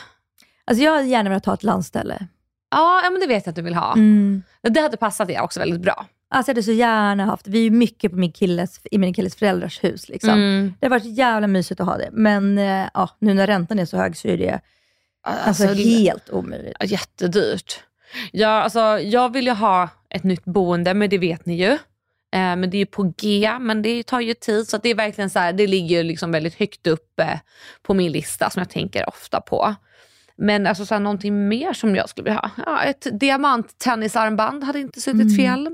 Alltså 0.64 0.84
jag 0.84 0.94
hade 0.94 1.08
gärna 1.08 1.30
velat 1.30 1.46
ha 1.46 1.54
ett 1.54 1.62
landställe. 1.62 2.26
Ja, 2.70 3.00
ja, 3.04 3.10
men 3.10 3.20
det 3.20 3.26
vet 3.26 3.46
jag 3.46 3.50
att 3.50 3.56
du 3.56 3.62
vill 3.62 3.74
ha. 3.74 3.92
Mm. 3.92 4.42
Det 4.62 4.80
hade 4.80 4.96
passat 4.96 5.30
er 5.30 5.40
också 5.40 5.60
väldigt 5.60 5.80
bra. 5.80 6.06
Alltså 6.28 6.50
jag 6.50 6.54
hade 6.54 6.62
så 6.62 6.72
gärna 6.72 7.24
haft, 7.24 7.48
vi 7.48 7.58
är 7.58 7.62
ju 7.62 7.70
mycket 7.70 8.10
på 8.10 8.16
min 8.16 8.32
killes, 8.32 8.80
i 8.90 8.98
min 8.98 9.14
killes 9.14 9.36
föräldrars 9.36 9.84
hus. 9.84 10.08
Liksom. 10.08 10.30
Mm. 10.30 10.74
Det 10.80 10.86
har 10.86 10.90
varit 10.90 11.02
så 11.02 11.08
jävla 11.08 11.46
mysigt 11.46 11.80
att 11.80 11.86
ha 11.86 11.96
det. 11.96 12.08
Men 12.12 12.58
eh, 12.58 12.88
ja, 12.94 13.10
nu 13.18 13.34
när 13.34 13.46
räntan 13.46 13.78
är 13.78 13.84
så 13.84 13.96
hög 13.96 14.16
så 14.16 14.28
är 14.28 14.36
det 14.36 14.60
alltså, 15.22 15.68
Alltså, 15.68 15.82
helt 15.84 16.30
omöjligt. 16.30 16.76
Jättedyrt. 16.84 17.80
Ja, 18.32 18.48
alltså, 18.48 18.80
jag 18.98 19.32
vill 19.32 19.46
ju 19.46 19.52
ha 19.52 19.88
ett 20.10 20.24
nytt 20.24 20.44
boende, 20.44 20.94
men 20.94 21.10
det 21.10 21.18
vet 21.18 21.46
ni 21.46 21.54
ju. 21.54 21.78
Eh, 22.36 22.56
men 22.56 22.70
det 22.70 22.76
är 22.76 22.78
ju 22.78 22.86
på 22.86 23.14
G, 23.18 23.52
men 23.60 23.82
det 23.82 24.02
tar 24.02 24.20
ju 24.20 24.34
tid. 24.34 24.68
Så 24.68 24.76
det 24.78 24.88
är 24.88 24.94
verkligen 24.94 25.30
så 25.30 25.38
här, 25.38 25.52
det 25.52 25.66
ligger 25.66 26.04
liksom 26.04 26.32
väldigt 26.32 26.54
högt 26.54 26.86
upp 26.86 27.20
eh, 27.20 27.38
på 27.82 27.94
min 27.94 28.12
lista 28.12 28.50
som 28.50 28.60
jag 28.60 28.70
tänker 28.70 29.08
ofta 29.08 29.40
på. 29.40 29.74
Men 30.38 30.66
alltså 30.66 30.86
så 30.86 30.94
här, 30.94 31.00
någonting 31.00 31.48
mer 31.48 31.72
som 31.72 31.96
jag 31.96 32.08
skulle 32.08 32.24
vilja 32.24 32.40
ha. 32.40 32.50
Ja, 32.66 32.82
ett 32.82 33.06
diamanttennisarmband 33.20 34.64
hade 34.64 34.80
inte 34.80 35.00
suttit 35.00 35.36
fel. 35.36 35.66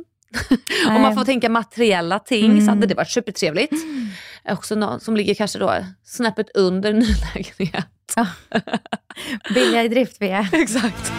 Om 0.88 1.02
man 1.02 1.14
får 1.14 1.25
tänka 1.25 1.49
materiella 1.49 2.19
ting 2.19 2.47
så 2.50 2.52
Mm. 2.52 2.69
hade 2.69 2.87
det 2.87 2.95
varit 2.95 3.11
supertrevligt. 3.11 3.73
Också 4.49 4.75
något 4.75 5.02
som 5.02 5.16
ligger 5.16 5.35
kanske 5.35 5.59
då 5.59 5.75
snäppet 6.04 6.47
under 6.54 6.92
nylägenhet. 7.02 7.87
Billiga 9.54 9.85
i 9.85 9.88
drift 9.88 10.16
vi 10.21 10.28
är. 10.28 10.49
Exakt. 10.62 11.12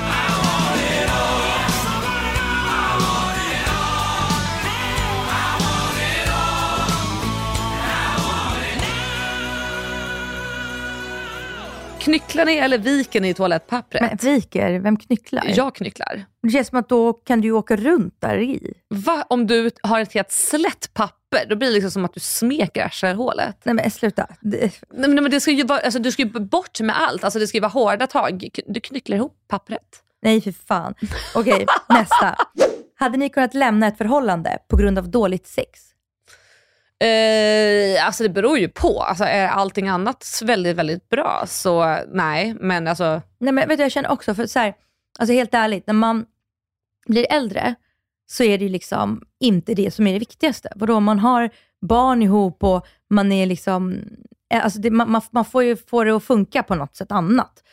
Knycklar 12.03 12.45
ni 12.45 12.57
eller 12.57 12.77
viker 12.77 13.21
ni 13.21 13.33
toalettpappret? 13.33 14.01
Men 14.01 14.33
viker, 14.33 14.79
vem 14.79 14.97
knycklar? 14.97 15.43
Jag 15.47 15.75
knycklar. 15.75 16.25
Det 16.41 16.49
känns 16.49 16.67
som 16.67 16.79
att 16.79 16.89
då 16.89 17.13
kan 17.13 17.41
du 17.41 17.51
åka 17.51 17.75
runt 17.75 18.15
där 18.21 18.37
i. 18.37 18.73
Va? 18.89 19.25
Om 19.29 19.47
du 19.47 19.71
har 19.83 19.99
ett 19.99 20.13
helt 20.13 20.31
slätt 20.31 20.93
papper, 20.93 21.45
då 21.49 21.55
blir 21.55 21.67
det 21.67 21.73
liksom 21.73 21.91
som 21.91 22.05
att 22.05 22.13
du 22.13 22.19
smeker 22.19 22.85
arsehålet. 22.85 23.57
Nej 23.63 23.75
men 23.75 23.91
sluta. 23.91 24.27
Det, 24.41 24.81
Nej, 24.93 25.09
men 25.09 25.31
det 25.31 25.39
ska 25.39 25.51
ju 25.51 25.63
vara, 25.63 25.79
alltså, 25.79 25.99
du 25.99 26.11
ska 26.11 26.21
ju 26.21 26.29
bort 26.29 26.79
med 26.79 27.01
allt. 27.01 27.23
Alltså, 27.23 27.39
det 27.39 27.47
ska 27.47 27.57
ju 27.57 27.61
vara 27.61 27.71
hårda 27.71 28.07
tag. 28.07 28.49
Du 28.67 28.79
knycklar 28.79 29.17
ihop 29.17 29.35
pappret. 29.47 30.03
nej 30.21 30.41
för 30.41 30.51
fan. 30.51 30.93
Okej, 31.35 31.65
nästa. 31.89 32.35
Hade 32.95 33.17
ni 33.17 33.29
kunnat 33.29 33.53
lämna 33.53 33.87
ett 33.87 33.97
förhållande 33.97 34.57
på 34.67 34.77
grund 34.77 34.97
av 34.97 35.09
dåligt 35.09 35.47
sex? 35.47 35.92
Eh, 37.03 38.05
alltså 38.05 38.23
det 38.23 38.29
beror 38.29 38.57
ju 38.57 38.69
på. 38.69 39.03
Alltså, 39.03 39.23
är 39.23 39.47
allting 39.47 39.87
annat 39.87 40.41
väldigt, 40.43 40.75
väldigt 40.75 41.09
bra 41.09 41.43
så 41.47 41.97
nej. 42.07 42.55
Men 42.59 42.87
alltså, 42.87 43.21
Nej 43.37 43.53
men 43.53 43.67
vet 43.67 43.77
du, 43.77 43.83
jag 43.83 43.91
känner 43.91 44.11
också, 44.11 44.35
för 44.35 44.45
så 44.45 44.59
här, 44.59 44.73
alltså 45.19 45.33
helt 45.33 45.53
ärligt, 45.53 45.87
när 45.87 45.93
man 45.93 46.25
blir 47.07 47.27
äldre 47.29 47.75
så 48.25 48.43
är 48.43 48.57
det 48.57 48.63
ju 48.63 48.69
liksom 48.69 49.21
inte 49.39 49.73
det 49.73 49.91
som 49.91 50.07
är 50.07 50.13
det 50.13 50.19
viktigaste. 50.19 50.73
Vadå, 50.75 50.99
man 50.99 51.19
har 51.19 51.49
barn 51.81 52.21
ihop 52.21 52.63
och 52.63 52.87
man 53.09 53.31
är 53.31 53.45
liksom, 53.45 53.93
eh, 54.53 54.63
alltså 54.63 54.79
det, 54.79 54.91
man, 54.91 55.11
man, 55.11 55.21
man 55.31 55.45
får 55.45 55.63
ju 55.63 55.75
få 55.75 56.03
det 56.03 56.15
att 56.15 56.23
funka 56.23 56.63
på 56.63 56.75
något 56.75 56.95
sätt 56.95 57.11
annat. 57.11 57.63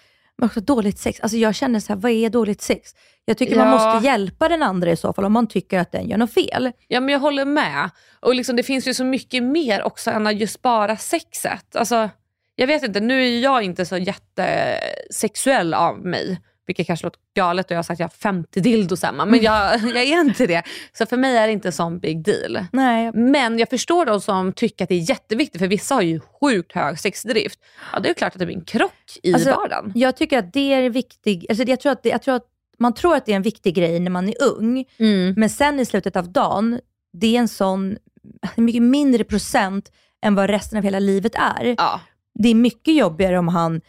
Men 0.41 0.47
också 0.47 0.61
dåligt 0.61 0.99
sex. 0.99 1.21
Alltså 1.21 1.37
jag 1.37 1.55
känner 1.55 1.81
så 1.81 1.93
här, 1.93 2.01
vad 2.01 2.13
är 2.13 2.31
dåligt 2.31 2.61
sex? 2.63 2.95
Jag 3.25 3.39
tycker 3.39 3.57
man 3.57 3.67
Ja. 3.67 3.73
måste 3.73 4.07
hjälpa 4.07 4.49
den 4.49 4.63
andra 4.63 4.91
i 4.91 4.97
så 4.97 5.13
fall, 5.13 5.25
om 5.25 5.33
man 5.33 5.47
tycker 5.47 5.79
att 5.79 5.93
den 5.93 6.09
gör 6.09 6.19
något 6.19 6.33
fel. 6.35 6.73
Ja 6.89 7.01
men 7.01 7.09
jag 7.13 7.21
håller 7.21 7.45
med. 7.45 7.91
Och 8.21 8.35
liksom, 8.35 8.57
det 8.57 8.63
finns 8.63 8.89
ju 8.89 8.95
så 8.95 9.05
mycket 9.05 9.43
mer 9.43 9.83
också 9.83 10.11
än 10.11 10.27
att 10.27 10.37
just 10.41 10.63
bara 10.63 10.97
sexet. 10.97 11.77
Alltså, 11.77 12.09
jag 12.55 12.67
vet 12.67 12.83
inte, 12.83 13.01
nu 13.01 13.23
är 13.27 13.41
jag 13.41 13.63
inte 13.63 13.87
så 13.87 13.97
jättesexuell 13.97 15.75
av 15.75 15.99
mig. 16.07 16.41
Vilket 16.71 16.87
kanske 16.87 17.07
låter 17.07 17.21
galet 17.37 17.67
och 17.67 17.71
jag 17.73 17.79
har 17.79 17.83
sagt 17.83 17.93
att 17.97 17.99
jag 18.00 18.07
har 18.07 18.33
50 18.35 18.61
dildos 18.61 19.03
hemma. 19.03 19.25
Men 19.27 19.41
jag, 19.43 19.79
jag 19.95 19.97
är 20.03 20.21
inte 20.21 20.47
det. 20.47 20.62
Så 20.93 21.07
för 21.07 21.17
mig 21.17 21.37
är 21.37 21.47
det 21.47 21.53
inte 21.53 21.69
en 21.69 21.73
sån 21.73 21.99
big 21.99 22.25
deal. 22.25 22.65
Nej, 22.73 23.12
Men 23.12 23.59
jag 23.59 23.71
förstår 23.71 24.07
de 24.07 24.21
som 24.21 24.53
tycker 24.53 24.85
att 24.85 24.89
det 24.89 24.95
är 24.95 25.11
jätteviktigt, 25.11 25.61
för 25.61 25.69
vissa 25.69 25.95
har 25.95 26.03
ju 26.03 26.21
sjukt 26.41 26.73
hög 26.73 26.99
sexdrift. 26.99 27.59
Ja, 27.93 28.00
det 28.00 28.11
är 28.11 28.15
klart 28.15 28.33
att 28.33 28.39
det 28.39 28.47
blir 28.47 28.57
en 28.57 28.65
krock 28.65 28.93
i 29.23 29.35
Alltså, 29.35 29.50
vardagen. 29.50 29.93
jag 29.95 30.17
tycker 30.17 30.39
att 30.39 30.53
det 30.53 30.73
är 30.73 30.91
viktigt. 30.91 31.47
Alltså 31.50 31.65
jag, 31.65 31.81
tror 31.81 31.93
att 31.93 32.03
det, 32.03 32.09
jag 32.09 32.23
tror 32.23 32.35
att 32.35 32.45
man 32.79 32.95
tror 32.95 33.17
att 33.17 33.27
det 33.27 33.33
är 33.33 33.37
en 33.37 33.43
viktig 33.43 33.75
grej 33.75 34.00
när 34.00 34.11
man 34.11 34.29
är 34.29 34.35
ung, 34.43 34.85
Mm. 34.99 35.35
men 35.37 35.50
sen 35.50 35.81
i 35.81 35.85
slutet 35.87 36.17
av 36.17 36.33
dagen, 36.33 36.81
det 37.12 37.37
är 37.37 37.41
en 37.41 37.49
sån 37.49 37.97
mycket 38.57 38.83
mindre 38.83 39.25
procent 39.25 39.93
än 40.25 40.35
vad 40.35 40.50
resten 40.50 40.79
av 40.79 40.85
hela 40.85 40.99
livet 40.99 41.35
är. 41.35 41.75
Ja. 41.79 42.00
Det 42.35 42.49
är 42.49 42.55
mycket 42.55 42.95
jobbigare 42.95 43.39
om 43.39 43.49
han 43.49 43.81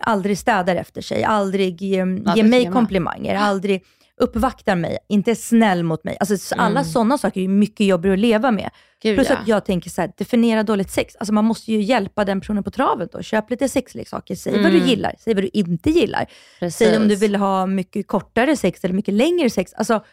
aldrig 0.00 0.38
städar 0.38 0.76
efter 0.76 1.00
sig, 1.02 1.24
aldrig 1.24 1.98
eh, 1.98 2.06
det 2.06 2.32
ger 2.36 2.44
mig 2.44 2.70
komplimanger, 2.72 3.34
aldrig 3.36 3.84
uppvaktar 4.20 4.76
mig, 4.76 4.98
inte 5.08 5.30
är 5.30 5.34
snäll 5.34 5.82
mot 5.82 6.04
mig. 6.04 6.16
Alltså, 6.20 6.54
alla 6.54 6.80
Mm. 6.80 6.84
sådana 6.84 7.18
saker 7.18 7.40
är 7.40 7.48
mycket 7.48 7.86
jobbigare 7.86 8.14
att 8.14 8.18
leva 8.20 8.50
med. 8.50 8.70
Gud, 9.02 9.16
Plus 9.16 9.30
ja. 9.30 9.36
att 9.36 9.48
jag 9.48 9.64
tänker 9.64 9.90
så 9.90 10.00
här, 10.00 10.12
definiera 10.16 10.62
dåligt 10.62 10.90
sex. 10.90 11.16
Alltså 11.16 11.32
man 11.34 11.44
måste 11.44 11.72
ju 11.72 11.82
hjälpa 11.82 12.24
den 12.24 12.40
personen 12.40 12.64
på 12.64 12.70
traven 12.70 13.08
då. 13.12 13.22
Köp 13.22 13.50
lite 13.50 13.68
sexleksaker, 13.68 14.34
säg 14.34 14.52
vad 14.52 14.72
du 14.72 14.76
Mm. 14.76 14.88
gillar, 14.88 15.14
säg 15.18 15.34
vad 15.34 15.42
du 15.44 15.50
inte 15.52 15.90
gillar. 15.90 16.26
Säg 16.70 16.96
om 16.96 17.02
du 17.02 17.08
Precis. 17.08 17.22
vill 17.22 17.34
ha 17.36 17.66
mycket 17.66 18.06
kortare 18.06 18.56
sex 18.56 18.84
eller 18.84 18.94
mycket 18.94 19.14
längre 19.14 19.50
sex. 19.50 19.72
Alltså, 19.74 20.04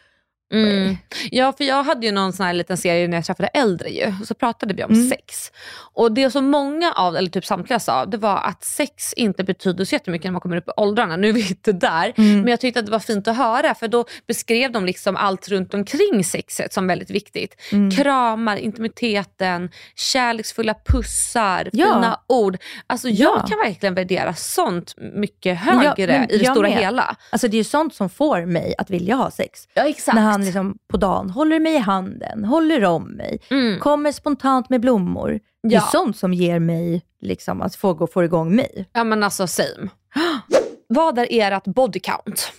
Mm. 0.52 0.96
Ja, 1.30 1.52
för 1.52 1.64
jag 1.64 1.82
hade 1.82 2.06
ju 2.06 2.12
någon 2.12 2.32
sån 2.32 2.46
här 2.46 2.52
liten 2.52 2.76
serie 2.76 3.08
när 3.08 3.16
jag 3.16 3.24
träffade 3.24 3.48
äldre 3.48 3.88
ju. 3.88 4.14
Och 4.20 4.26
så 4.26 4.34
pratade 4.34 4.74
vi 4.74 4.84
om 4.84 4.92
Mm. 4.92 5.08
sex. 5.08 5.52
Och 5.94 6.12
det 6.12 6.30
som 6.30 6.50
många 6.50 6.92
av, 6.92 7.16
eller 7.16 7.30
typ 7.30 7.44
samtliga 7.46 7.80
sa, 7.80 8.06
det 8.06 8.16
var 8.16 8.36
att 8.36 8.64
sex 8.64 9.12
inte 9.12 9.44
betyder 9.44 9.84
så 9.84 9.94
jättemycket 9.94 10.24
när 10.24 10.32
man 10.32 10.40
kommer 10.40 10.56
upp 10.56 10.68
i 10.68 10.72
åldrarna. 10.76 11.16
Nu 11.16 11.28
är 11.28 11.32
vi 11.32 11.48
inte 11.48 11.72
där, 11.72 12.12
Mm. 12.16 12.40
men 12.40 12.48
jag 12.48 12.60
tyckte 12.60 12.80
att 12.80 12.86
det 12.86 12.92
var 12.92 12.98
fint 12.98 13.28
att 13.28 13.36
höra 13.36 13.74
för 13.74 13.88
då 13.88 14.04
beskrev 14.26 14.72
de 14.72 14.86
liksom 14.86 15.16
allt 15.16 15.48
runt 15.48 15.74
omkring 15.74 16.24
sexet 16.24 16.72
som 16.72 16.86
väldigt 16.86 17.10
viktigt. 17.10 17.60
Mm. 17.72 17.90
Kramar, 17.90 18.56
intimiteten, 18.56 19.70
kärleksfulla 19.96 20.74
pussar, 20.86 21.68
Ja. 21.72 21.86
fina 21.86 22.20
ord. 22.26 22.56
Alltså 22.86 23.08
jag 23.08 23.36
Ja. 23.38 23.46
kan 23.48 23.58
verkligen 23.58 23.94
värdera 23.94 24.34
sånt 24.34 24.94
mycket 25.14 25.58
högre 25.58 26.06
men 26.18 26.30
i 26.30 26.38
det 26.38 26.44
stora 26.44 26.68
med. 26.68 26.78
hela. 26.78 27.16
alltså 27.30 27.48
det 27.48 27.54
är 27.54 27.58
ju 27.58 27.64
sånt 27.64 27.94
som 27.94 28.10
får 28.10 28.46
mig 28.46 28.74
att 28.78 28.90
vilja 28.90 29.14
ha 29.14 29.30
sex. 29.30 29.68
Ja 29.74 29.82
exakt. 29.88 30.14
När 30.14 30.22
han 30.22 30.41
liksom 30.44 30.78
på 30.88 30.96
dagen 30.96 31.30
håller 31.30 31.60
mig 31.60 31.74
i 31.74 31.78
handen, 31.78 32.44
håller 32.44 32.84
om 32.84 33.04
mig, 33.04 33.38
Mm. 33.50 33.80
kommer 33.80 34.12
spontant 34.12 34.68
med 34.70 34.80
blommor. 34.80 35.40
Det 35.62 35.68
är 35.68 35.72
Ja. 35.72 35.88
sånt 35.92 36.16
som 36.16 36.34
ger 36.34 36.58
mig, 36.58 37.02
liksom, 37.20 37.62
att 37.62 37.76
få, 37.76 38.06
få 38.06 38.24
igång 38.24 38.56
mig. 38.56 38.88
Ja 38.92 39.04
men 39.04 39.22
alltså 39.22 39.46
same. 39.46 39.88
Vad 40.88 41.18
är 41.18 41.26
ert 41.52 41.64
body 41.64 42.00
count? 42.00 42.52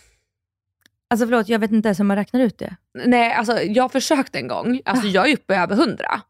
Alltså 1.10 1.26
förlåt, 1.28 1.50
jag 1.50 1.60
vet 1.60 1.72
inte 1.72 1.88
ens 1.88 2.00
hur 2.00 2.04
man 2.06 2.18
räknar 2.18 2.40
ut 2.40 2.58
det. 2.58 2.76
Nej, 3.06 3.34
alltså 3.34 3.62
jag 3.62 3.84
har 3.84 3.90
försökt 3.90 4.36
en 4.36 4.48
gång. 4.48 4.82
Alltså 4.86 5.08
jag 5.08 5.30
är 5.30 5.34
uppe 5.34 5.56
över 5.56 5.76
hundra. 5.76 6.22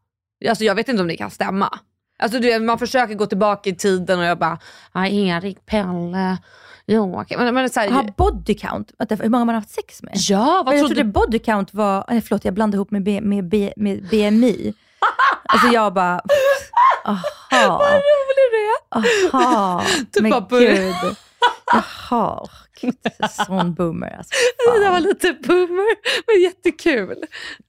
Alltså 0.48 0.64
jag 0.64 0.74
vet 0.74 0.88
inte 0.88 1.02
om 1.02 1.08
det 1.08 1.16
kan 1.16 1.30
stämma. 1.30 1.78
Alltså 2.18 2.38
du 2.38 2.58
man 2.58 2.78
försöker 2.78 3.14
gå 3.14 3.26
tillbaka 3.26 3.70
i 3.70 3.74
tiden 3.74 4.18
och 4.18 4.24
jag 4.24 4.38
bara, 4.38 4.58
Erik, 4.94 5.66
Pelle, 5.66 6.38
Joakim. 6.86 7.38
Men, 7.38 7.54
men 7.54 7.70
så 7.70 7.80
här, 7.80 8.12
body 8.16 8.54
count, 8.54 8.92
hur 8.98 9.28
många 9.28 9.44
man 9.44 9.54
har 9.54 9.60
haft 9.60 9.70
sex 9.74 10.02
med? 10.02 10.12
ja, 10.16 10.62
vad 10.66 10.74
jag 10.74 10.86
trodde 10.86 11.02
du? 11.02 11.04
body 11.04 11.38
count 11.38 11.74
var, 11.74 12.04
nej, 12.08 12.20
förlåt 12.20 12.44
jag 12.44 12.54
blandade 12.54 12.76
ihop 12.76 12.90
med, 12.90 13.02
B, 13.02 13.20
med, 13.20 13.44
B, 13.48 13.72
med 13.76 14.08
BMI. 14.08 14.74
alltså 15.42 15.68
jag 15.68 15.94
bara, 15.94 16.20
aha. 17.04 17.22
Vad 17.68 17.92
rolig 17.92 18.50
du 18.52 18.68
är. 18.68 19.04
Aha, 19.32 19.84
Du 20.10 20.22
men 20.22 20.32
gud. 20.50 20.94
Jaha, 21.72 22.48
gud, 22.80 22.94
sån 23.30 23.74
boomer 23.74 24.16
alltså. 24.18 24.32
Det 24.74 24.84
där 24.84 24.90
var 24.90 25.00
lite 25.00 25.32
boomer, 25.32 25.96
men 26.26 26.42
jättekul. 26.42 27.24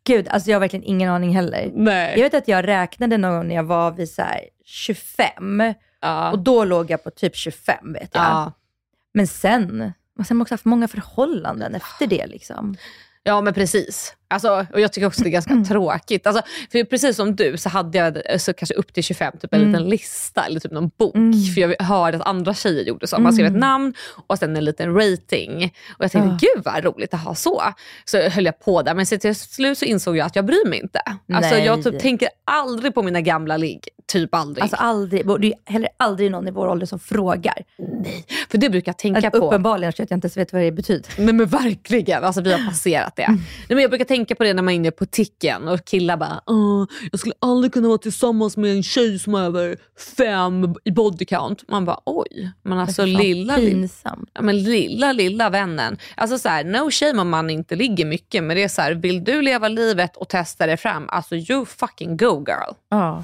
Gud, 0.08 0.28
alltså 0.28 0.50
jag 0.50 0.56
har 0.56 0.60
verkligen 0.60 0.84
ingen 0.86 1.10
aning 1.10 1.36
heller. 1.36 1.72
Nej. 1.74 2.14
Jag 2.16 2.24
vet 2.24 2.34
att 2.34 2.48
jag 2.48 2.68
räknade 2.68 3.18
någon 3.18 3.32
gång 3.38 3.48
när 3.48 3.56
jag 3.56 3.64
var 3.64 3.92
vid 3.92 4.10
så 4.10 4.22
här 4.22 4.42
25 4.66 5.74
Ja. 6.02 6.32
och 6.32 6.40
då 6.40 6.64
låg 6.66 6.92
jag 6.92 7.04
på 7.04 7.10
typ 7.12 7.36
25 7.36 7.94
vet 7.94 8.10
jag. 8.16 8.24
Ja. 8.24 8.52
Men 9.14 9.28
sen, 9.28 9.68
sen 9.70 10.26
har 10.30 10.34
man 10.34 10.42
också 10.42 10.54
haft 10.54 10.66
många 10.66 10.88
förhållanden 10.88 11.76
efter 11.76 12.08
det 12.08 12.28
liksom. 12.28 12.76
Ja 13.28 13.42
men 13.42 13.54
precis. 13.54 14.14
Alltså, 14.28 14.66
och 14.74 14.82
jag 14.82 14.94
tycker 14.94 15.08
också 15.08 15.24
det 15.24 15.30
är 15.30 15.32
ganska 15.32 15.52
Mm. 15.54 15.66
tråkigt. 15.66 16.28
Alltså, 16.28 16.42
för 16.72 16.84
precis 16.84 17.16
som 17.16 17.36
du 17.36 17.58
så 17.58 17.70
hade 17.70 17.98
jag 17.98 18.42
så 18.42 18.54
kanske 18.54 18.76
upp 18.76 18.94
till 18.94 19.04
25 19.04 19.34
typ 19.42 19.54
en 19.54 19.60
Mm. 19.62 19.72
liten 19.72 19.90
lista 19.90 20.46
eller 20.46 20.60
typ 20.60 20.72
någon 20.72 20.92
bok. 20.98 21.16
Mm. 21.16 21.34
För 21.54 21.62
jag 21.62 21.76
hörde 21.82 22.18
att 22.18 22.28
andra 22.28 22.54
tjejer 22.54 22.84
gjorde 22.84 23.08
så. 23.08 23.20
Man 23.20 23.34
skrev 23.34 23.46
ett 23.46 23.50
Mm. 23.50 23.60
namn 23.60 23.94
och 24.28 24.38
sen 24.38 24.56
en 24.58 24.66
liten 24.66 24.96
rating. 24.96 25.74
Och 25.98 26.04
jag 26.04 26.12
tänkte 26.12 26.46
Ja. 26.46 26.54
gud 26.56 26.64
vad 26.66 26.84
roligt 26.84 27.14
att 27.14 27.20
ha 27.24 27.36
så. 27.36 27.62
Så 28.06 28.22
höll 28.30 28.46
jag 28.46 28.60
på 28.60 28.82
där 28.82 28.94
men 28.94 29.06
till 29.06 29.36
slut 29.36 29.78
så 29.78 29.86
insåg 29.86 30.18
jag 30.18 30.26
att 30.26 30.36
jag 30.36 30.46
bryr 30.46 30.70
mig 30.70 30.80
inte. 30.80 31.02
Alltså, 31.34 31.56
jag 31.56 31.84
typ 31.84 32.00
tänker 32.00 32.30
aldrig 32.46 32.94
på 32.94 33.04
mina 33.04 33.22
gamla 33.22 33.58
ligg. 33.58 33.88
Typ 34.16 34.36
aldrig. 34.36 34.62
Alltså 34.62 34.76
aldrig, 34.78 35.26
det 35.40 35.48
är 35.48 35.72
heller 35.72 35.90
aldrig 35.98 36.32
någon 36.32 36.48
i 36.48 36.52
vår 36.52 36.68
ålder 36.68 36.86
som 36.86 37.00
frågar. 37.00 37.56
Nej, 37.78 38.26
för 38.50 38.58
det 38.58 38.70
brukar 38.70 38.90
jag 38.90 38.98
tänka 38.98 39.18
Alltså, 39.28 39.40
på. 39.42 39.48
uppenbarligen 39.48 39.94
så 39.94 40.04
att 40.04 40.10
jag 40.10 40.18
inte 40.18 40.26
ens 40.26 40.38
vet 40.38 40.54
vad 40.54 40.62
det 40.62 40.72
betyder. 40.72 41.10
Nej 41.18 41.34
men 41.34 41.46
verkligen, 41.46 42.24
alltså 42.24 42.42
vi 42.42 42.52
har 42.52 42.66
passerat 42.68 43.16
det. 43.16 43.24
Mm. 43.24 43.36
Nej, 43.36 43.76
men 43.76 43.80
jag 43.80 43.92
brukar 43.92 44.06
tänka 44.06 44.36
på 44.36 44.44
det 44.44 44.54
när 44.54 44.62
man 44.64 44.72
är 44.72 44.76
inne 44.76 44.92
på 44.92 45.06
ticken 45.06 45.68
och 45.68 45.86
killar 45.86 46.18
bara 46.18 46.42
Åh, 46.46 46.86
jag 47.12 47.20
skulle 47.20 47.36
aldrig 47.40 47.74
kunna 47.74 47.88
vara 47.88 47.98
tillsammans 47.98 48.58
med 48.58 48.72
en 48.72 48.84
tjej 48.84 49.20
som 49.20 49.36
är 49.36 49.40
över 49.44 49.78
fem 50.18 50.76
i 50.84 50.92
body 50.92 51.26
count. 51.26 51.70
Man 51.70 51.86
bara 51.86 52.00
oj, 52.06 52.52
men 52.64 52.78
alltså 52.80 53.02
Fan, 53.02 53.14
lilla, 53.14 53.58
lilla, 53.58 53.72
Pinsamt. 53.72 54.30
ja, 54.34 54.42
men 54.42 54.64
lilla 54.64 55.12
lilla 55.14 55.50
vännen. 55.50 55.98
Alltså 56.16 56.38
så 56.38 56.50
här, 56.50 56.64
no 56.64 56.92
shame 56.92 57.22
om 57.22 57.30
man 57.30 57.50
inte 57.50 57.76
ligger 57.76 58.06
mycket 58.06 58.44
men 58.44 58.56
det 58.58 58.64
är 58.64 58.68
så 58.68 58.82
här, 58.82 58.92
vill 58.94 59.24
du 59.24 59.42
leva 59.42 59.68
livet 59.68 60.18
och 60.18 60.30
testa 60.30 60.66
det 60.68 60.78
fram, 60.78 61.06
alltså 61.10 61.36
you 61.36 61.66
fucking 61.66 62.18
go 62.18 62.46
girl. 62.48 62.74
Ja. 62.90 63.24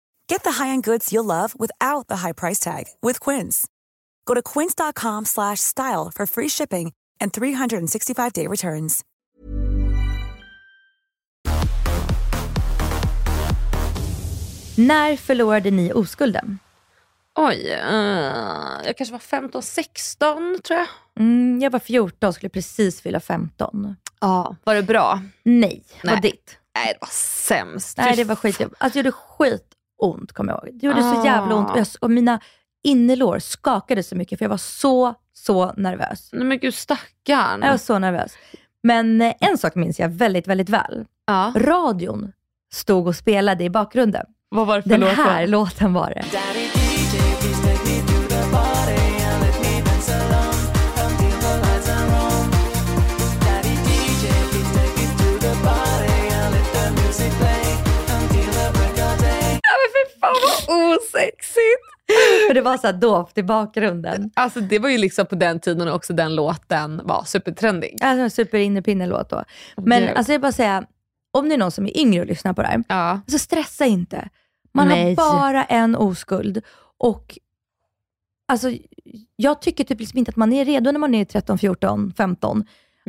Get 0.31 0.43
the 0.43 0.63
high-end 0.63 0.83
goods 0.83 1.11
you'll 1.11 1.25
love 1.25 1.53
without 1.59 2.07
the 2.07 2.15
high 2.15 2.33
price 2.33 2.59
tag 2.59 2.85
with 3.01 3.19
Quince. 3.19 3.67
Go 4.25 4.33
to 4.33 4.41
quince.com 4.41 5.25
slash 5.25 5.59
style 5.59 6.11
for 6.15 6.25
free 6.25 6.49
shipping 6.49 6.93
and 7.19 7.33
365-day 7.33 8.47
returns. 8.47 9.01
När 14.77 15.15
förlorade 15.15 15.71
ni 15.71 15.93
oskulden? 15.93 16.59
Oj, 17.35 17.79
uh, 17.89 18.85
jag 18.85 18.97
kanske 18.97 19.11
var 19.11 19.19
15, 19.19 19.61
16 19.61 20.59
tror 20.63 20.79
jag. 20.79 20.87
Mm, 21.19 21.61
jag 21.61 21.71
var 21.71 21.79
14 21.79 22.27
och 22.27 22.35
skulle 22.35 22.49
precis 22.49 23.01
fylla 23.01 23.19
15. 23.19 23.95
Ja, 24.21 24.27
ah, 24.27 24.55
Var 24.63 24.75
det 24.75 24.83
bra? 24.83 25.21
Nej. 25.43 25.83
Nej. 26.03 26.19
Ditt? 26.21 26.57
Nej, 26.75 26.93
det 26.93 26.97
var 27.01 27.09
sämst. 27.47 27.97
Nej, 27.97 28.15
det 28.15 28.23
var 28.23 28.35
skit. 28.35 28.61
Alltså, 28.61 28.99
jag 28.99 29.05
gjorde 29.05 29.11
skit 29.11 29.77
skitont, 30.01 30.31
kommer 30.33 30.53
jag 30.53 30.67
ihåg. 30.67 30.79
Det 30.79 30.85
gjorde 30.87 31.01
så 31.01 31.21
Ah. 31.21 31.25
jävla 31.25 31.55
ont 31.55 31.69
och, 31.71 31.77
jag, 31.77 31.87
och 32.01 32.11
mina 32.11 32.39
innerlår 32.83 33.39
skakade 33.39 34.03
så 34.03 34.15
mycket 34.15 34.39
för 34.39 34.45
jag 34.45 34.49
var 34.49 34.57
så, 34.57 35.13
så 35.33 35.73
nervös. 35.77 36.29
Nej 36.33 36.43
men 36.43 36.59
gud 36.59 36.73
stackarn. 36.73 37.61
Jag 37.61 37.71
var 37.71 37.77
så 37.77 37.99
nervös. 37.99 38.31
Men 38.83 39.21
eh, 39.21 39.33
en 39.39 39.57
sak 39.57 39.75
minns 39.75 39.99
jag 39.99 40.09
väldigt, 40.09 40.47
väldigt 40.47 40.69
väl. 40.69 41.05
Ja. 41.27 41.53
Radion 41.55 42.31
stod 42.73 43.07
och 43.07 43.15
spelade 43.15 43.63
i 43.63 43.69
bakgrunden. 43.69 44.25
Vad 44.49 44.67
var 44.67 44.75
det 44.75 44.81
för 44.81 44.89
Den 44.89 44.99
låt 44.99 45.15
då? 45.15 45.21
här 45.23 45.47
låten 45.47 45.93
var 45.93 46.09
det. 46.09 46.23
Fan 60.21 60.35
vad 60.67 60.93
osexigt. 60.97 61.87
För 62.47 62.53
det 62.53 62.61
var 62.61 62.77
så 62.77 62.91
dovt 62.91 63.37
i 63.37 63.43
bakgrunden. 63.43 64.31
Alltså 64.33 64.59
det 64.59 64.79
var 64.79 64.89
ju 64.89 64.97
liksom 64.97 65.25
på 65.25 65.35
den 65.35 65.59
tiden 65.59 65.87
också 65.87 66.13
den 66.13 66.35
låten 66.35 67.01
var 67.03 67.23
supertrendig. 67.23 67.97
Alltså 68.01 68.21
en 68.23 68.31
super 68.31 68.57
innepinne-låt 68.57 69.29
då. 69.29 69.43
Men 69.77 70.01
Gud. 70.01 70.09
alltså 70.09 70.31
jag 70.31 70.39
vill 70.39 70.41
bara 70.41 70.51
säga, 70.51 70.83
om 71.31 71.49
det 71.49 71.55
är 71.55 71.57
någon 71.57 71.71
som 71.71 71.85
är 71.85 71.97
yngre 71.97 72.21
och 72.21 72.27
lyssnar 72.27 72.53
på 72.53 72.61
det 72.61 72.67
här, 72.67 72.83
Ja. 72.87 72.95
alltså 72.95 73.39
stressa 73.39 73.85
inte. 73.85 74.29
Man 74.73 74.87
Nej. 74.87 75.15
har 75.15 75.15
bara 75.15 75.63
en 75.63 75.95
oskuld. 75.95 76.61
Och 76.97 77.37
alltså, 78.47 78.71
jag 79.35 79.61
tycker 79.61 79.83
typ 79.83 79.99
liksom 79.99 80.19
inte 80.19 80.29
att 80.29 80.35
man 80.35 80.53
är 80.53 80.65
redo 80.65 80.91
när 80.91 80.99
man 80.99 81.15
är 81.15 81.25
13, 81.25 81.57
14, 81.57 82.13
15. 82.17 82.65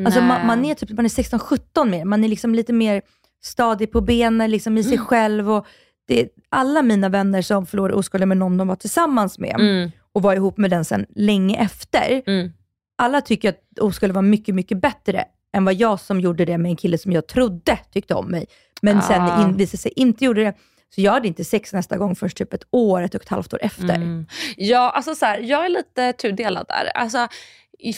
Alltså 0.07 0.21
man, 0.21 0.47
man 0.47 0.65
är 0.65 0.75
typ 0.75 0.91
man 0.91 1.05
är 1.05 1.09
16, 1.09 1.39
17 1.39 1.91
mer. 1.91 2.05
Man 2.05 2.25
är 2.25 2.29
liksom 2.29 2.55
lite 2.55 2.73
mer 2.73 3.03
stadig 3.43 3.93
på 3.93 4.01
benen, 4.01 4.51
liksom 4.51 4.79
i 4.79 4.83
sig 4.85 4.93
Mm. 4.95 5.07
själv. 5.07 5.51
Och 5.51 5.67
det, 6.09 6.29
alla 6.49 6.83
mina 6.83 7.09
vänner 7.09 7.43
som 7.43 7.67
förlorade 7.67 7.95
oskulden 7.95 8.29
med 8.29 8.39
någon 8.39 8.57
de 8.57 8.69
var 8.69 8.77
tillsammans 8.77 9.39
med 9.39 9.57
Mm. 9.61 9.91
och 10.13 10.23
var 10.23 10.35
ihop 10.35 10.57
med 10.59 10.71
den 10.71 10.85
sen 10.85 11.07
länge 11.17 11.57
efter. 11.57 12.23
Mm. 12.27 12.53
Alla 12.99 13.21
tycker 13.21 13.49
att 13.49 13.79
oskuld 13.81 14.13
var 14.13 14.23
mycket, 14.23 14.55
mycket 14.55 14.81
bättre 14.81 15.25
än 15.57 15.65
vad 15.65 15.75
jag 15.75 16.01
som 16.01 16.21
gjorde 16.21 16.45
det 16.45 16.59
med 16.59 16.71
en 16.71 16.77
kille 16.77 16.99
som 16.99 17.13
jag 17.13 17.27
trodde 17.27 17.79
tyckte 17.93 18.15
om 18.15 18.27
mig. 18.31 18.47
Men 18.83 19.03
sen 19.03 19.23
Ah. 19.23 19.43
in, 19.49 19.57
visade 19.57 19.79
sig 19.79 19.93
inte 19.97 20.25
gjorde 20.25 20.43
det. 20.45 20.55
Så 20.95 21.01
jag 21.01 21.13
hade 21.13 21.29
inte 21.29 21.45
sex 21.45 21.73
nästa 21.73 21.97
gång 21.97 22.17
först 22.17 22.37
typ 22.37 22.53
ett 22.53 22.65
år, 22.71 23.03
ett 23.03 23.15
och 23.15 23.23
ett 23.23 23.29
halvt 23.29 23.55
år 23.55 23.59
efter. 23.63 23.95
Mm. 23.95 24.27
Ja, 24.57 24.91
alltså 24.91 25.15
så 25.15 25.27
här, 25.27 25.39
jag 25.39 25.65
är 25.65 25.69
lite 25.69 26.13
tudelad 26.13 26.67
där. 26.69 26.91
Alltså, 26.95 27.29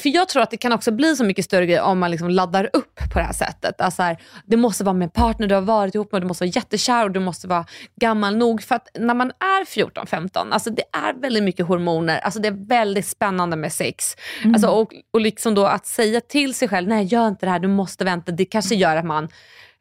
för 0.03 0.09
jag 0.09 0.29
tror 0.29 0.43
att 0.43 0.51
det 0.51 0.57
kan 0.57 0.73
också 0.73 0.93
bli 0.93 1.17
så 1.17 1.25
mycket 1.25 1.45
större 1.45 1.67
grejer 1.67 1.83
om 1.83 1.99
man 1.99 2.11
liksom 2.11 2.31
laddar 2.31 2.71
upp 2.73 3.01
på 3.13 3.19
det 3.19 3.25
här 3.25 3.33
sättet. 3.33 3.81
Alltså 3.81 4.03
här, 4.03 4.19
det 4.47 4.57
måste 4.57 4.85
vara 4.85 4.93
med 4.93 5.07
en 5.07 5.11
partner 5.11 5.47
du 5.47 5.55
har 5.55 5.63
varit 5.63 5.95
ihop 5.95 6.13
med, 6.13 6.23
du 6.23 6.27
måste 6.27 6.45
vara 6.45 6.53
jättekär 6.55 7.05
och 7.05 7.11
du 7.11 7.21
måste 7.21 7.49
vara 7.49 7.67
gammal 8.01 8.37
nog. 8.37 8.63
För 8.63 8.75
att 8.75 8.89
när 8.99 9.15
man 9.15 9.31
är 9.31 9.65
14-15, 9.65 10.53
alltså 10.53 10.71
det 10.71 10.83
är 10.93 11.21
väldigt 11.21 11.43
mycket 11.43 11.67
hormoner. 11.67 12.19
Alltså 12.19 12.41
det 12.41 12.49
är 12.49 12.67
väldigt 12.69 13.07
spännande 13.07 13.57
med 13.57 13.73
sex. 13.73 14.17
Alltså, 14.45 14.69
och, 14.69 14.95
och 15.13 15.21
liksom 15.21 15.55
då 15.55 15.67
att 15.67 15.87
säga 15.87 16.21
till 16.21 16.55
sig 16.55 16.69
själv, 16.69 16.89
nej 16.89 17.05
gör 17.05 17.29
inte 17.29 17.47
det 17.47 17.51
här, 17.51 17.59
du 17.59 17.69
måste 17.69 18.05
vänta. 18.05 18.33
Det 18.33 18.45
kanske 18.45 18.75
gör 18.75 18.97
att 18.97 19.05
man 19.05 19.29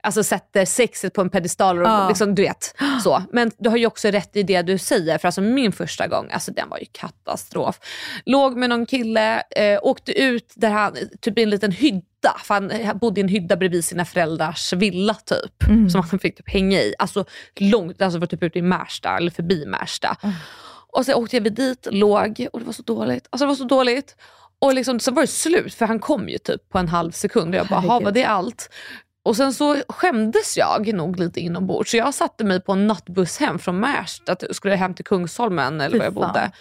alltså, 0.04 0.24
sätter 0.24 0.66
sexet 0.66 1.14
på 1.14 1.22
en 1.22 1.30
pedestal. 1.30 1.80
Och, 1.80 1.88
Ja. 1.88 2.08
liksom, 2.08 2.36
du 2.36 2.42
vet, 2.42 2.76
så. 3.04 3.24
Men 3.32 3.52
du 3.58 3.70
har 3.70 3.78
ju 3.78 3.86
också 3.86 4.08
rätt 4.08 4.36
i 4.36 4.44
det 4.44 4.62
du 4.62 4.78
säger. 4.78 5.18
För 5.18 5.28
alltså, 5.28 5.42
min 5.42 5.72
första 5.72 6.08
gång, 6.08 6.30
alltså, 6.32 6.52
den 6.52 6.70
var 6.70 6.78
ju 6.80 6.86
katastrof. 6.92 7.80
Låg 8.26 8.58
med 8.58 8.70
någon 8.70 8.86
kille, 8.86 9.44
eh, 9.56 9.80
åkte 9.82 10.22
ut 10.22 10.54
där 10.56 10.70
han, 10.70 10.96
typ 11.22 11.38
i 11.40 11.44
en 11.44 11.50
liten 11.50 11.72
hydda. 11.72 12.36
För 12.44 12.54
han 12.86 12.98
bodde 12.98 13.20
i 13.20 13.24
en 13.24 13.28
hydda 13.30 13.56
bredvid 13.56 13.86
sina 13.86 14.06
föräldrars 14.06 14.74
villa 14.74 15.14
typ. 15.14 15.64
Mm. 15.68 15.90
Som 15.90 16.02
han 16.12 16.20
fick 16.20 16.38
typ 16.38 16.50
hänga 16.50 16.80
i. 16.80 16.94
Alltså 17.00 17.26
långt, 17.60 18.02
alltså 18.02 18.20
var 18.20 18.28
typ 18.28 18.44
ute 18.44 18.60
i 18.60 18.62
Märsta 18.62 19.18
eller 19.18 19.32
förbi 19.32 19.66
Märsta. 19.66 20.18
Och 20.96 21.06
så 21.06 21.14
åkte 21.14 21.40
vi 21.40 21.50
dit, 21.50 21.88
låg 21.92 22.48
och 22.54 22.60
det 22.60 22.66
var 22.66 22.74
så 22.74 22.84
dåligt. 22.84 23.28
Alltså 23.30 23.46
det 23.46 23.48
var 23.48 23.56
så 23.56 23.64
dåligt. 23.64 24.16
Och 24.60 24.74
liksom, 24.74 25.00
sen 25.00 25.14
var 25.14 25.22
det 25.24 25.28
slut 25.28 25.74
för 25.74 25.86
han 25.86 26.00
kom 26.00 26.30
ju 26.30 26.38
typ 26.38 26.70
på 26.70 26.78
en 26.78 26.88
halv 26.88 27.12
sekund 27.12 27.54
och 27.56 27.60
jag 27.60 27.68
bara, 27.68 27.84
"Jaha, 27.86 28.00
var 28.00 28.12
det 28.12 28.26
allt? 28.26 28.70
Och 29.24 29.36
sen 29.36 29.54
så 29.54 29.76
skämdes 29.90 30.58
jag 30.58 30.94
nog 30.94 31.20
lite 31.20 31.40
inombords. 31.40 31.92
Så 31.92 31.98
jag 31.98 32.14
satte 32.14 32.44
mig 32.44 32.62
på 32.62 32.72
en 32.72 32.88
nattbuss 32.88 33.40
hem 33.40 33.60
från 33.60 33.80
Märsta, 33.80 34.32
att- 34.32 34.44
skulle 34.52 34.76
hem 34.76 34.94
till 34.94 35.06
Kungsholmen 35.06 35.82
eller 35.82 35.98
var 35.98 36.06
jag 36.06 36.14
bodde. 36.14 36.52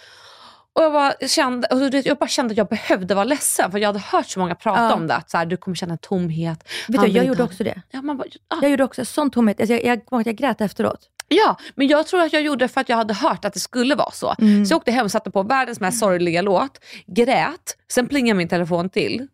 Och 0.75 0.83
jag, 0.83 0.91
bara 0.93 1.13
kände, 1.27 1.89
vet, 1.91 2.05
jag 2.05 2.17
bara 2.17 2.27
kände 2.27 2.51
att 2.51 2.57
jag 2.57 2.67
behövde 2.67 3.15
vara 3.15 3.23
ledsen 3.25 3.71
för 3.71 3.79
jag 3.79 3.87
hade 3.89 3.99
hört 3.99 4.27
så 4.27 4.39
många 4.39 4.55
prata 4.55 4.81
Ja. 4.83 4.93
om 4.93 5.07
det. 5.07 5.15
Att 5.15 5.29
så 5.29 5.37
här, 5.37 5.45
du 5.45 5.57
kommer 5.57 5.75
känna 5.75 5.97
tomhet. 5.97 6.63
Vet 6.87 6.97
Han 6.97 7.05
du, 7.09 7.11
jag 7.15 7.25
gjorde 7.25 7.43
ha- 7.43 7.47
också 7.47 7.63
det. 7.63 7.81
Ja, 7.91 8.01
man 8.01 8.17
bara, 8.17 8.27
ah. 8.47 8.57
Jag 8.61 8.71
gjorde 8.71 8.83
också 8.83 9.05
sån 9.05 9.31
tomhet. 9.31 9.59
Alltså, 9.59 9.73
jag, 9.73 10.01
jag, 10.11 10.27
jag 10.27 10.35
grät 10.35 10.61
efteråt. 10.61 10.99
Ja, 11.27 11.57
men 11.75 11.87
jag 11.87 12.07
tror 12.07 12.21
att 12.21 12.33
jag 12.33 12.41
gjorde 12.41 12.63
det 12.65 12.69
för 12.69 12.81
att 12.81 12.89
jag 12.89 12.97
hade 12.97 13.13
hört 13.13 13.45
att 13.45 13.53
det 13.53 13.59
skulle 13.59 13.95
vara 13.95 14.11
så. 14.11 14.35
Mm. 14.39 14.65
Så 14.65 14.71
jag 14.73 14.77
åkte 14.77 14.91
hem 14.91 15.05
och 15.05 15.11
satte 15.11 15.31
på 15.31 15.43
världens 15.43 15.79
mest 15.79 15.99
sorgliga 15.99 16.41
låt, 16.41 16.79
grät, 17.07 17.77
sen 17.91 18.07
plingade 18.07 18.37
min 18.37 18.47
telefon 18.47 18.89
till. 18.89 19.27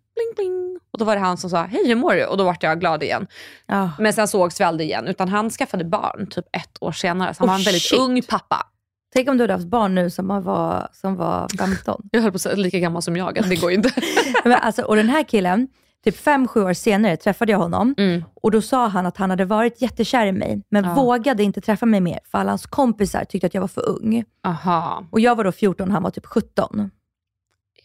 Och 0.99 1.05
då 1.05 1.05
var 1.05 1.15
det 1.15 1.21
han 1.21 1.37
som 1.37 1.49
sa, 1.49 1.61
hej 1.63 1.87
hur 1.87 1.95
mår 1.95 2.13
du? 2.13 2.25
Och 2.25 2.37
då 2.37 2.43
vart 2.43 2.63
jag 2.63 2.79
glad 2.79 3.03
igen. 3.03 3.27
Ja. 3.65 3.91
Men 3.99 4.13
sen 4.13 4.27
sågs 4.27 4.59
vi 4.59 4.63
aldrig 4.63 4.89
igen, 4.89 5.07
utan 5.07 5.29
han 5.29 5.49
skaffade 5.49 5.85
barn 5.85 6.27
typ 6.29 6.45
ett 6.55 6.77
år 6.83 6.91
senare. 6.91 7.33
Så 7.33 7.39
han 7.43 7.49
Oh, 7.49 7.51
var 7.53 7.59
en 7.59 7.63
väldigt 7.63 7.81
shit. 7.83 7.99
ung 7.99 8.21
pappa. 8.21 8.65
Tänk 9.13 9.29
om 9.29 9.37
du 9.37 9.43
hade 9.43 9.53
haft 9.53 9.65
barn 9.65 9.95
nu 9.95 10.09
som 10.09 10.27
var, 10.43 10.87
som 10.93 11.15
var 11.15 11.47
15. 11.57 12.01
Jag 12.11 12.21
höll 12.21 12.31
på 12.31 12.35
att 12.35 12.41
säga 12.41 12.55
lika 12.55 12.79
gammal 12.79 13.01
som 13.01 13.17
jag, 13.17 13.33
det 13.49 13.55
går 13.55 13.71
ju 13.71 13.77
inte. 13.77 13.91
Men 14.43 14.53
alltså, 14.53 14.81
och 14.81 14.95
den 14.95 15.09
här 15.09 15.23
killen, 15.23 15.67
typ 16.03 16.17
fem, 16.17 16.47
sju 16.47 16.61
år 16.63 16.73
senare 16.73 17.17
träffade 17.17 17.51
jag 17.51 17.59
honom 17.59 17.95
Mm. 17.97 18.23
och 18.41 18.51
då 18.51 18.61
sa 18.61 18.87
han 18.87 19.05
att 19.05 19.17
han 19.17 19.29
hade 19.29 19.45
varit 19.45 19.81
jättekär 19.81 20.25
i 20.25 20.31
mig, 20.31 20.63
men 20.71 20.83
Ja. 20.85 20.93
vågade 20.93 21.43
inte 21.43 21.61
träffa 21.61 21.85
mig 21.85 22.01
mer 22.01 22.19
för 22.31 22.37
alla 22.37 22.51
hans 22.51 22.65
kompisar 22.65 23.25
tyckte 23.25 23.47
att 23.47 23.53
jag 23.53 23.61
var 23.61 23.67
för 23.67 23.89
ung. 23.89 24.23
Aha. 24.47 25.03
Och 25.11 25.19
jag 25.19 25.35
var 25.35 25.43
då 25.43 25.51
14 25.51 25.91
han 25.91 26.03
var 26.03 26.09
typ 26.11 26.25
17. 26.25 26.91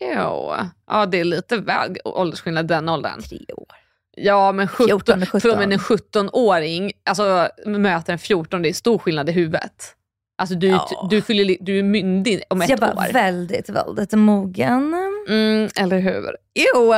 Jo. 0.00 0.52
Ja, 0.86 1.06
det 1.06 1.20
är 1.20 1.24
lite 1.24 1.56
väl 1.56 1.96
åldersskillnad 2.04 2.66
den 2.68 2.88
åldern. 2.88 3.22
Tre 3.22 3.38
år. 3.56 3.66
Ja, 4.16 4.52
men 4.52 4.68
17, 4.68 4.86
14 4.88 5.22
och 5.22 5.28
17. 5.28 5.40
För 5.40 5.56
men 5.58 5.72
en 5.72 5.78
17-åring 5.78 6.92
alltså, 7.04 7.48
möter 7.66 8.12
en 8.12 8.18
14, 8.18 8.62
det 8.62 8.68
är 8.68 8.72
stor 8.72 8.98
skillnad 8.98 9.28
i 9.28 9.32
huvudet. 9.32 9.94
Alltså 10.38 10.54
du, 10.54 10.68
Ja. 10.68 11.06
du, 11.10 11.22
fyller, 11.22 11.56
du 11.60 11.78
är 11.78 11.82
myndig 11.82 12.42
om 12.50 12.58
Så 12.58 12.64
ett 12.64 12.70
jag 12.70 12.78
var 12.78 12.88
år. 13.08 13.12
väldigt, 13.12 13.68
väldigt 13.68 14.12
mogen. 14.12 14.94
Mm, 15.28 15.68
eller 15.76 15.98
hur? 15.98 16.36
Jo! 16.54 16.94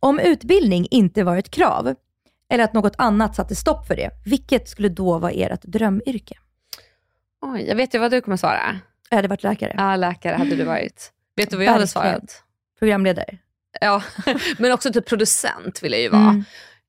Om 0.00 0.18
utbildning 0.18 0.86
inte 0.90 1.24
var 1.24 1.36
ett 1.36 1.50
krav, 1.50 1.94
eller 2.50 2.64
att 2.64 2.72
något 2.72 2.94
annat 2.98 3.36
satte 3.36 3.54
stopp 3.56 3.86
för 3.86 3.96
det, 3.96 4.10
vilket 4.24 4.68
skulle 4.68 4.88
då 4.88 5.18
vara 5.18 5.32
ert 5.32 5.62
drömyrke? 5.62 6.34
Oj, 7.42 7.64
jag 7.68 7.76
vet 7.76 7.94
ju 7.94 7.98
vad 7.98 8.10
du 8.10 8.20
kommer 8.20 8.36
svara. 8.36 8.78
Jag 9.10 9.16
hade 9.16 9.28
varit 9.28 9.42
läkare, 9.42 9.74
Ja, 9.76 9.96
läkare 9.96 10.36
hade 10.36 10.56
du 10.56 10.64
varit. 10.64 11.12
Vet 11.36 11.50
du 11.50 11.56
vad 11.56 11.64
jag 11.66 11.72
hade 11.72 11.84
Verkligen. 11.84 12.04
svarat? 12.12 12.42
programledare. 12.78 13.38
Ja, 13.80 14.02
men 14.58 14.72
också 14.72 14.92
typ 14.92 15.06
producent 15.08 15.82
vill 15.82 15.92
jag 15.92 16.00
ju 16.00 16.08
vara. 16.08 16.22
Mm. 16.22 16.44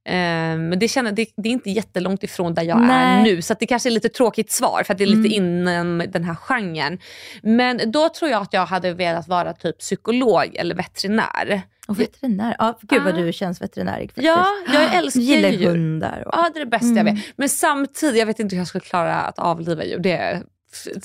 Eh, 0.06 0.70
men 0.70 0.80
det, 0.80 0.88
känner, 0.88 1.12
det, 1.12 1.26
det 1.38 1.50
är 1.50 1.54
inte 1.54 1.70
jättelångt 1.70 2.24
ifrån 2.24 2.54
där 2.54 2.64
jag 2.64 2.82
Nej. 2.82 3.20
är 3.20 3.24
nu, 3.24 3.42
så 3.42 3.54
det 3.60 3.66
kanske 3.66 3.90
är 3.90 3.92
lite 3.92 4.10
tråkigt 4.10 4.52
svar 4.52 4.84
för 4.86 4.94
att 4.94 4.98
det 4.98 5.04
är 5.04 5.08
lite 5.08 5.36
Mm. 5.38 5.68
inom 5.68 6.12
den 6.12 6.24
här 6.24 6.36
genren. 6.36 7.00
Men 7.44 7.92
då 7.92 8.10
tror 8.10 8.32
jag 8.32 8.42
att 8.42 8.54
jag 8.54 8.66
hade 8.66 8.94
velat 8.94 9.28
vara 9.28 9.54
typ 9.54 9.80
psykolog 9.80 10.56
eller 10.56 10.76
veterinär. 10.76 11.62
Och 11.88 12.00
veterinär. 12.00 12.56
Ja, 12.60 12.80
gud 12.82 13.04
vad 13.04 13.14
Ah. 13.14 13.18
du 13.18 13.34
känns 13.34 13.62
veterinärig 13.62 14.10
faktiskt. 14.10 14.26
Ja, 14.28 14.46
jag 14.74 14.96
älskar 14.96 15.22
Gillar 15.22 15.50
djur. 15.50 15.70
hundar. 15.70 16.24
Och, 16.28 16.34
Ja, 16.34 16.50
det 16.54 16.60
är 16.60 16.66
det 16.66 16.70
bästa 16.72 16.88
jag 16.88 16.98
Mm. 16.98 17.16
vet. 17.16 17.24
Men 17.36 17.50
samtidigt, 17.50 18.18
jag 18.20 18.26
vet 18.26 18.40
inte 18.40 18.56
hur 18.56 18.60
jag 18.62 18.68
skulle 18.68 18.82
klara 18.84 19.16
att 19.16 19.40
avliva 19.40 19.84
djur. 19.84 20.00
Det, 20.00 20.42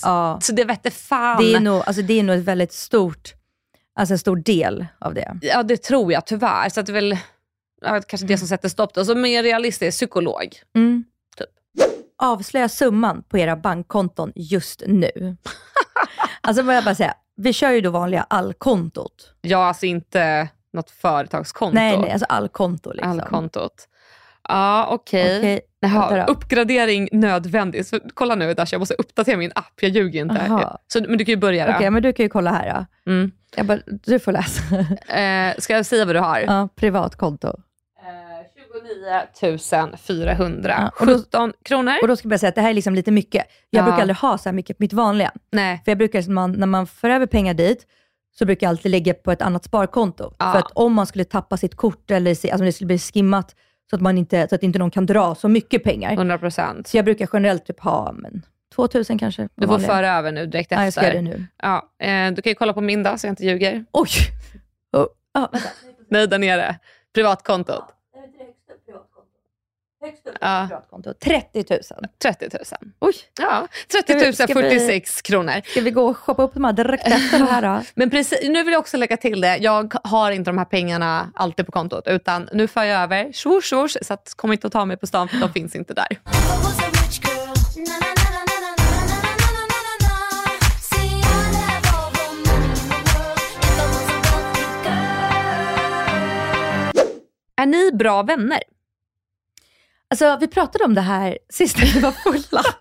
ja. 0.02 0.38
Så 0.42 0.52
det 0.52 0.64
vette 0.64 0.90
fan. 0.90 1.42
Det 1.42 1.54
är, 1.54 1.60
nog, 1.60 1.82
alltså, 1.86 2.02
det 2.02 2.18
är 2.18 2.22
nog 2.22 2.36
ett 2.36 2.44
väldigt 2.44 2.72
stort, 2.72 3.34
alltså 3.94 4.14
en 4.14 4.18
stor 4.18 4.36
del 4.36 4.86
av 4.98 5.14
det. 5.14 5.38
Ja, 5.42 5.62
det 5.62 5.76
tror 5.76 6.12
jag 6.12 6.26
tyvärr. 6.26 6.68
Så 6.68 6.80
att 6.80 6.86
det 6.86 6.92
är 6.92 6.94
väl 6.94 7.18
ja, 7.80 8.00
kanske 8.06 8.26
det 8.26 8.38
som 8.38 8.48
sätter 8.48 8.68
stopp. 8.68 8.94
Då. 8.94 9.04
Så 9.04 9.14
mer 9.14 9.42
realistiskt, 9.42 9.98
psykolog. 9.98 10.56
Mm. 10.76 11.04
Typ. 11.36 11.48
Avslöja 12.16 12.68
summan 12.68 13.22
på 13.22 13.38
era 13.38 13.56
bankkonton 13.56 14.32
just 14.34 14.82
nu. 14.86 15.36
alltså 16.40 16.62
vad 16.62 16.76
jag 16.76 16.84
bara 16.84 16.94
säga, 16.94 17.14
vi 17.36 17.52
kör 17.52 17.70
ju 17.70 17.80
då 17.80 17.90
vanliga 17.90 18.26
allkontot. 18.30 19.32
Ja, 19.40 19.66
alltså 19.66 19.86
inte 19.86 20.48
något 20.72 20.90
företagskonto. 20.90 21.74
Nej, 21.74 21.98
nej, 21.98 22.10
alltså 22.10 22.26
allkonto. 22.28 22.92
Liksom. 22.92 23.10
Allkontot. 23.10 23.88
Ja, 24.48 24.88
okej. 24.90 25.38
Okej, 25.38 25.60
Jaha, 25.80 26.26
då. 26.26 26.32
uppgradering 26.32 27.08
nödvändig. 27.12 27.86
Så, 27.86 27.98
kolla 28.14 28.34
nu 28.34 28.54
Dasha, 28.54 28.74
jag 28.74 28.78
måste 28.80 28.94
uppdatera 28.94 29.36
min 29.36 29.52
app. 29.54 29.72
Jag 29.80 29.90
ljuger 29.90 30.20
inte. 30.20 30.40
Aha. 30.40 30.78
Så, 30.86 31.00
men 31.08 31.18
du 31.18 31.24
kan 31.24 31.32
ju 31.32 31.36
börja 31.36 31.66
då. 31.66 31.72
Okej, 31.74 31.90
men 31.90 32.02
du 32.02 32.12
kan 32.12 32.24
ju 32.24 32.30
kolla 32.30 32.52
här 32.52 32.86
då. 33.04 33.10
Mm. 33.12 33.30
Jag 33.56 33.66
bara, 33.66 33.78
du 33.86 34.18
får 34.18 34.32
läsa. 34.32 34.62
Eh, 35.20 35.54
ska 35.58 35.72
jag 35.72 35.86
säga 35.86 36.04
vad 36.04 36.14
du 36.14 36.18
har? 36.20 36.38
ja, 36.40 36.68
privatkonto. 36.76 37.48
Eh, 37.48 37.54
49 39.40 39.96
417 39.96 41.52
kronor. 41.64 41.92
Och 42.02 42.08
då 42.08 42.16
ska 42.16 42.28
jag 42.28 42.40
säga 42.40 42.48
att 42.48 42.54
det 42.54 42.60
här 42.60 42.70
är 42.70 42.74
liksom 42.74 42.94
lite 42.94 43.10
mycket. 43.10 43.44
Jag 43.70 43.80
Ja. 43.80 43.84
brukar 43.84 44.00
aldrig 44.00 44.16
ha 44.16 44.38
så 44.38 44.48
här 44.48 44.54
mycket 44.54 44.78
på 44.78 44.82
mitt 44.82 44.92
vanliga. 44.92 45.32
Nej. 45.52 45.80
För 45.84 45.90
jag 45.90 45.98
brukar, 45.98 46.18
liksom, 46.18 46.34
man, 46.34 46.52
när 46.52 46.66
man 46.66 46.86
för 46.86 47.10
över 47.10 47.26
pengar 47.26 47.54
dit, 47.54 47.86
så 48.38 48.46
brukar 48.46 48.66
jag 48.66 48.70
alltid 48.70 48.90
lägga 48.90 49.14
på 49.14 49.32
ett 49.32 49.42
annat 49.42 49.64
sparkonto. 49.64 50.34
Ja. 50.38 50.52
För 50.52 50.58
att 50.58 50.70
om 50.74 50.92
man 50.92 51.06
skulle 51.06 51.24
tappa 51.24 51.56
sitt 51.56 51.74
kort 51.74 52.10
eller 52.10 52.30
alltså 52.30 52.56
det 52.64 52.72
skulle 52.72 52.86
bli 52.86 52.98
skimmat, 52.98 53.54
så 53.90 53.96
att, 53.96 54.02
man 54.02 54.18
inte, 54.18 54.48
så 54.48 54.54
att 54.54 54.62
inte 54.62 54.78
någon 54.78 54.90
kan 54.90 55.06
dra 55.06 55.34
så 55.34 55.48
mycket 55.48 55.84
pengar. 55.84 56.12
100 56.12 56.38
procent. 56.38 56.86
Så 56.86 56.96
jag 56.96 57.04
brukar 57.04 57.28
generellt 57.32 57.66
typ 57.66 57.80
ha 57.80 58.12
men, 58.12 58.42
2000 58.74 59.18
kanske. 59.18 59.48
Du 59.54 59.66
får 59.66 59.78
föra 59.78 60.12
över 60.18 60.32
nu 60.32 60.46
direkt 60.46 60.70
Ja, 60.70 60.84
jag 60.84 60.92
ska 60.92 61.02
göra 61.02 61.12
det 61.12 61.18
efter. 61.18 61.38
nu. 61.38 61.46
Ja, 61.62 62.06
eh, 62.06 62.32
du 62.32 62.42
kan 62.42 62.50
ju 62.50 62.54
kolla 62.54 62.72
på 62.72 62.80
min 62.80 63.02
då, 63.02 63.18
så 63.18 63.26
jag 63.26 63.32
inte 63.32 63.44
ljuger. 63.44 63.84
Oj! 63.92 64.08
Oh, 64.92 65.06
ah. 65.34 65.48
Nej, 66.10 66.28
där 66.28 66.38
nere. 66.38 66.76
Privatkontot. 67.14 67.84
Ja. 70.40 70.66
Privatkonto. 70.68 71.14
30 71.14 71.64
000. 71.70 71.80
30 72.22 72.48
000. 72.52 72.92
Oj, 73.00 73.14
Ja, 73.40 73.68
Ska 73.88 74.02
30 74.02 74.14
vi- 74.26 74.32
ska 74.32 74.46
vi- 74.46 74.52
046 74.54 75.22
kronor. 75.22 75.52
ska 75.64 75.80
vi 75.80 75.90
gå 75.90 76.02
och 76.06 76.16
shoppa 76.16 76.42
upp 76.42 76.54
de 76.54 76.64
här 76.64 76.72
direkt 76.72 77.06
efter 77.06 77.38
det 77.38 77.44
här 77.44 77.62
då? 77.62 77.82
Men 77.94 78.10
precis, 78.10 78.38
nu 78.48 78.64
vill 78.64 78.72
jag 78.72 78.80
också 78.80 78.96
lägga 78.96 79.16
till 79.16 79.40
det. 79.40 79.56
Jag 79.56 79.94
har 80.04 80.30
inte 80.30 80.50
de 80.50 80.58
här 80.58 80.64
pengarna 80.64 81.30
alltid 81.34 81.66
på 81.66 81.72
kontot, 81.72 82.06
utan 82.06 82.48
nu 82.52 82.68
för 82.68 82.84
jag 82.84 83.02
över 83.02 83.32
swoosh, 83.32 83.62
swoosh, 83.62 83.96
så 84.02 84.14
att, 84.14 84.32
kom 84.36 84.52
inte 84.52 84.66
att 84.66 84.72
ta 84.72 84.84
mig 84.84 84.96
på 84.96 85.06
stan 85.06 85.28
för 85.28 85.36
de 85.38 85.52
finns 85.52 85.74
inte 85.76 85.94
där. 85.94 86.06
Är 97.56 97.66
ni 97.66 97.92
bra 97.92 98.22
vänner? 98.22 98.58
Alltså 100.10 100.36
vi 100.40 100.48
pratade 100.48 100.84
om 100.84 100.94
det 100.94 101.00
här 101.00 101.38
sist 101.52 101.78
när 101.78 101.86
vi 101.94 102.00
var 102.00 102.12
fulla. 102.12 102.62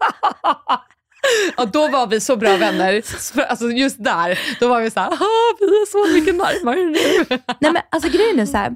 Ja, 1.58 1.66
då 1.66 1.88
var 1.88 2.08
vi 2.08 2.22
så 2.22 2.36
bra 2.36 2.58
vänner. 2.58 3.02
Så- 3.20 3.42
Alltså 3.42 3.70
just 3.72 4.04
där, 4.04 4.40
då 4.60 4.68
var 4.68 4.82
vi 4.82 4.92
så 4.92 5.00
här, 5.00 5.08
"Ah, 5.12 5.56
vi 5.60 5.66
är 5.66 5.86
så 5.86 6.14
mycket 6.14 6.36
närmare 6.36 6.76
nu. 6.86 7.38
Nej 7.60 7.72
men 7.72 7.82
alltså 7.92 8.10
grejen 8.10 8.40
är 8.40 8.46
så 8.46 8.58
här. 8.58 8.76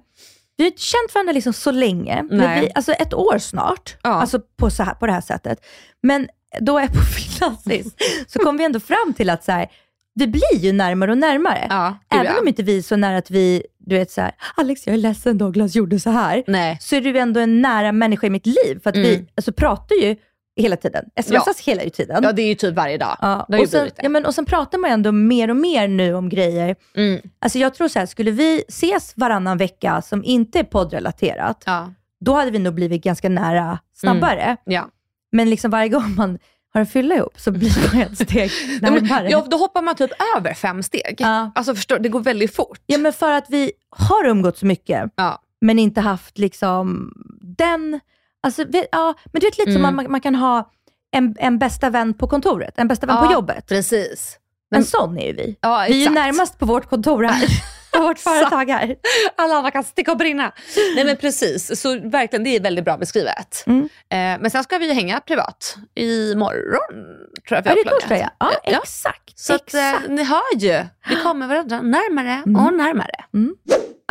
Vi 0.58 0.64
har 0.64 0.72
känt 0.72 1.14
varandra 1.16 1.34
liksom 1.34 1.54
så 1.54 1.72
länge. 1.72 2.24
Nej. 2.32 2.62
vi, 2.62 2.72
alltså 2.76 2.92
ett 2.92 3.14
år 3.14 3.38
snart. 3.38 3.96
Ja. 4.04 4.10
Alltså 4.10 4.40
på, 4.58 4.70
så 4.72 4.84
här, 4.84 4.94
på 4.94 5.06
det 5.06 5.12
här 5.14 5.22
sättet. 5.22 5.66
Men 6.04 6.28
då 6.60 6.78
är 6.78 6.82
jag 6.82 6.94
på 6.94 7.02
fyllan 7.04 7.58
sist, 7.58 7.96
så 8.28 8.40
kom 8.40 8.58
vi 8.58 8.64
ändå 8.64 8.80
fram 8.80 9.14
till 9.14 9.30
att 9.30 9.44
så 9.44 9.52
här, 9.52 9.68
vi 10.14 10.28
blir 10.28 10.56
ju 10.58 10.72
närmare 10.72 11.12
och 11.12 11.18
närmare. 11.18 11.68
Ja, 11.70 11.98
Även 12.14 12.26
ja. 12.26 12.40
om 12.42 12.48
inte 12.48 12.64
vi 12.64 12.78
är 12.78 12.82
så 12.82 12.96
nära 12.96 13.18
att 13.18 13.32
vi, 13.32 13.64
du 13.80 13.96
vet 13.98 14.12
så 14.12 14.22
här, 14.22 14.32
Alex 14.58 14.88
jag 14.88 14.94
är 14.94 14.98
ledsen 14.98 15.38
Douglas 15.38 15.76
gjorde 15.76 16.00
så 16.00 16.10
här. 16.10 16.44
Nej. 16.48 16.78
Så 16.82 16.96
är 16.96 17.02
du 17.02 17.20
ändå 17.20 17.40
en 17.40 17.62
nära 17.62 17.92
människa 17.92 18.28
i 18.28 18.30
mitt 18.30 18.46
liv. 18.46 18.80
För 18.84 18.90
att 18.90 18.96
vi 18.96 19.14
Mm. 19.16 19.28
alltså, 19.36 19.52
pratar 19.54 19.96
ju 19.96 20.16
hela 20.56 20.76
tiden. 20.78 21.06
Smsas 21.24 21.60
hela 21.60 21.82
tiden. 21.90 22.20
Ja, 22.24 22.32
det 22.32 22.42
är 22.42 22.48
ju 22.48 22.56
typ 22.56 22.76
varje 22.76 22.98
dag. 22.98 23.18
Ja, 23.22 23.46
och, 23.62 23.70
sen, 23.70 23.90
ja, 23.98 24.10
men, 24.10 24.26
och 24.26 24.36
sen 24.36 24.46
pratar 24.46 24.78
man 24.78 24.90
ju 24.90 24.94
ändå 24.94 25.12
mer 25.12 25.50
och 25.50 25.56
mer 25.56 25.88
nu 25.88 26.14
om 26.14 26.30
grejer. 26.30 26.76
Mm. 26.96 27.22
Alltså 27.40 27.60
jag 27.60 27.74
tror 27.74 27.88
så 27.88 28.00
här, 28.00 28.06
skulle 28.06 28.32
vi 28.32 28.64
ses 28.68 29.14
varannan 29.18 29.58
vecka 29.58 30.02
som 30.02 30.24
inte 30.24 30.60
är 30.60 30.64
poddrelaterat, 30.64 31.64
Ja. 31.66 31.94
då 32.20 32.34
hade 32.34 32.52
vi 32.52 32.60
nog 32.60 32.74
blivit 32.74 33.04
ganska 33.04 33.30
nära 33.30 33.80
snabbare. 33.96 34.58
Ja. 34.66 34.90
Men 35.32 35.50
liksom 35.50 35.72
varje 35.72 35.90
gång 35.90 36.16
man 36.16 36.40
har 36.74 36.82
en 36.82 36.88
fylla 36.88 37.16
ihop 37.16 37.40
så 37.40 37.52
blir 37.52 37.94
man 37.94 38.02
ett 38.02 38.18
steg 38.18 38.52
men, 38.82 38.94
närmare. 38.94 39.30
ja, 39.30 39.46
då 39.50 39.58
hoppar 39.58 39.82
man 39.82 39.96
typ 39.96 40.12
över 40.38 40.54
fem 40.54 40.84
steg. 40.84 41.16
Ja. 41.20 41.52
Alltså 41.56 41.76
förstår, 41.76 42.00
det 42.00 42.10
går 42.10 42.20
väldigt 42.20 42.56
fort. 42.56 42.80
Ja, 42.86 42.98
men 42.98 43.14
för 43.14 43.32
att 43.32 43.46
vi 43.50 43.72
har 43.90 44.26
umgått 44.28 44.58
så 44.58 44.66
mycket, 44.66 45.12
Ja. 45.16 45.42
men 45.62 45.80
inte 45.80 46.02
haft 46.02 46.38
liksom 46.38 47.14
den... 47.58 48.00
Alltså, 48.44 48.64
vi, 48.70 48.86
ja, 48.92 49.14
men 49.26 49.40
du 49.40 49.48
vet 49.48 49.58
lite 49.58 49.72
som 49.72 49.82
Mm. 49.86 49.96
man, 49.96 50.12
man 50.12 50.22
kan 50.22 50.36
ha 50.36 50.72
en, 51.12 51.36
en 51.40 51.60
bästa 51.60 51.90
vän 51.90 52.14
på 52.14 52.28
kontoret, 52.28 52.74
en 52.78 52.88
bästa 52.88 53.08
vän 53.08 53.18
på 53.18 53.26
Ja, 53.26 53.34
jobbet. 53.34 53.68
Precis. 53.68 54.38
En 54.76 54.86
sån 54.86 55.18
är 55.18 55.28
ju 55.28 55.34
vi. 55.34 55.56
Ja, 55.62 55.86
Vi 55.90 56.02
är 56.04 56.10
ju 56.10 56.14
närmast 56.16 56.60
på 56.60 56.66
vårt 56.66 56.90
kontor 56.90 57.24
här, 57.24 57.48
på 57.94 58.02
vårt 58.02 58.20
företag 58.20 58.70
här. 58.70 58.96
Alla 59.36 59.56
andra 59.56 59.72
kan 59.72 59.84
sticka 59.84 60.12
och 60.12 60.18
brinna. 60.18 60.52
Nej 60.96 61.06
men 61.06 61.18
precis, 61.18 61.82
så 61.82 62.00
verkligen 62.00 62.44
det 62.44 62.56
är 62.56 62.60
väldigt 62.60 62.86
bra 62.86 62.98
beskrivet. 62.98 63.64
Mm. 63.68 63.82
Eh, 63.84 64.42
men 64.42 64.52
sen 64.52 64.64
ska 64.64 64.78
vi 64.78 64.94
hänga 64.94 65.20
privat 65.20 65.76
imorgon. 65.96 67.06
Tror 67.48 67.58
jag 67.58 67.64
vi 67.64 67.70
har 67.70 67.76
det 67.76 67.82
är 67.82 67.84
planerat. 67.84 68.02
torsdag 68.02 68.18
ja. 68.18 68.30
Ja, 68.40 68.52
Ja. 68.72 68.80
exakt. 68.84 69.40
Så 69.40 69.54
att, 69.56 69.74
eh, 69.74 69.94
ni 70.10 70.24
hör 70.24 70.56
ju, 70.58 70.86
vi 71.10 71.16
kommer 71.24 71.48
varandra 71.48 71.82
närmare 71.82 72.44
Mm. 72.46 72.66
och 72.66 72.74
närmare. 72.74 73.16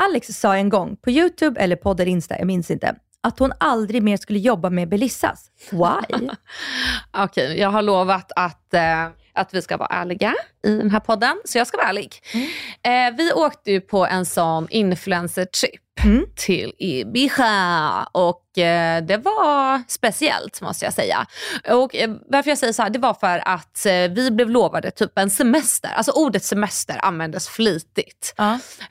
Alex 0.02 0.28
sa 0.28 0.56
en 0.56 0.68
gång 0.68 0.96
på 0.96 1.10
YouTube 1.10 1.60
eller 1.60 1.76
podd 1.76 2.00
eller 2.00 2.10
Insta, 2.12 2.38
jag 2.38 2.46
minns 2.46 2.70
inte, 2.70 2.94
att 3.22 3.38
hon 3.38 3.52
aldrig 3.60 4.02
mer 4.02 4.16
skulle 4.16 4.38
jobba 4.38 4.70
med 4.70 4.88
Belissas. 4.88 5.46
Why? 5.70 6.28
Okej, 7.12 7.58
jag 7.60 7.68
har 7.70 7.82
lovat 7.82 8.32
att, 8.36 8.74
eh, 8.74 9.06
att 9.32 9.54
vi 9.54 9.62
ska 9.62 9.76
vara 9.76 9.88
ärliga 9.88 10.34
i 10.64 10.76
den 10.76 10.90
här 10.90 11.00
podden, 11.00 11.36
så 11.44 11.58
jag 11.58 11.66
ska 11.66 11.76
vara 11.76 11.88
ärlig. 11.88 12.22
Eh, 12.82 13.16
vi 13.16 13.32
åkte 13.32 13.70
ju 13.72 13.80
på 13.80 14.06
en 14.06 14.26
sån 14.26 14.68
influencer-trip 14.70 15.80
Mm. 16.04 16.24
till 16.36 16.72
Ibiza 16.78 18.02
och 18.12 18.58
eh, 18.58 19.02
det 19.02 19.16
var 19.16 19.82
speciellt 19.88 20.60
måste 20.60 20.84
jag 20.84 20.94
säga. 20.94 21.26
Och 21.70 21.96
eh, 21.96 22.10
varför 22.28 22.50
jag 22.50 22.58
säger 22.58 22.72
så 22.72 22.82
här, 22.82 22.90
det 22.90 22.98
var 22.98 23.14
för 23.14 23.48
att 23.48 23.86
eh, 23.86 23.92
vi 23.92 24.30
blev 24.30 24.50
lovade 24.50 24.90
typ 24.90 25.18
en 25.18 25.30
semester. 25.30 25.90
Alltså 25.96 26.12
ordet 26.12 26.44
semester 26.44 26.98
användes 27.04 27.48
flitigt. 27.48 28.34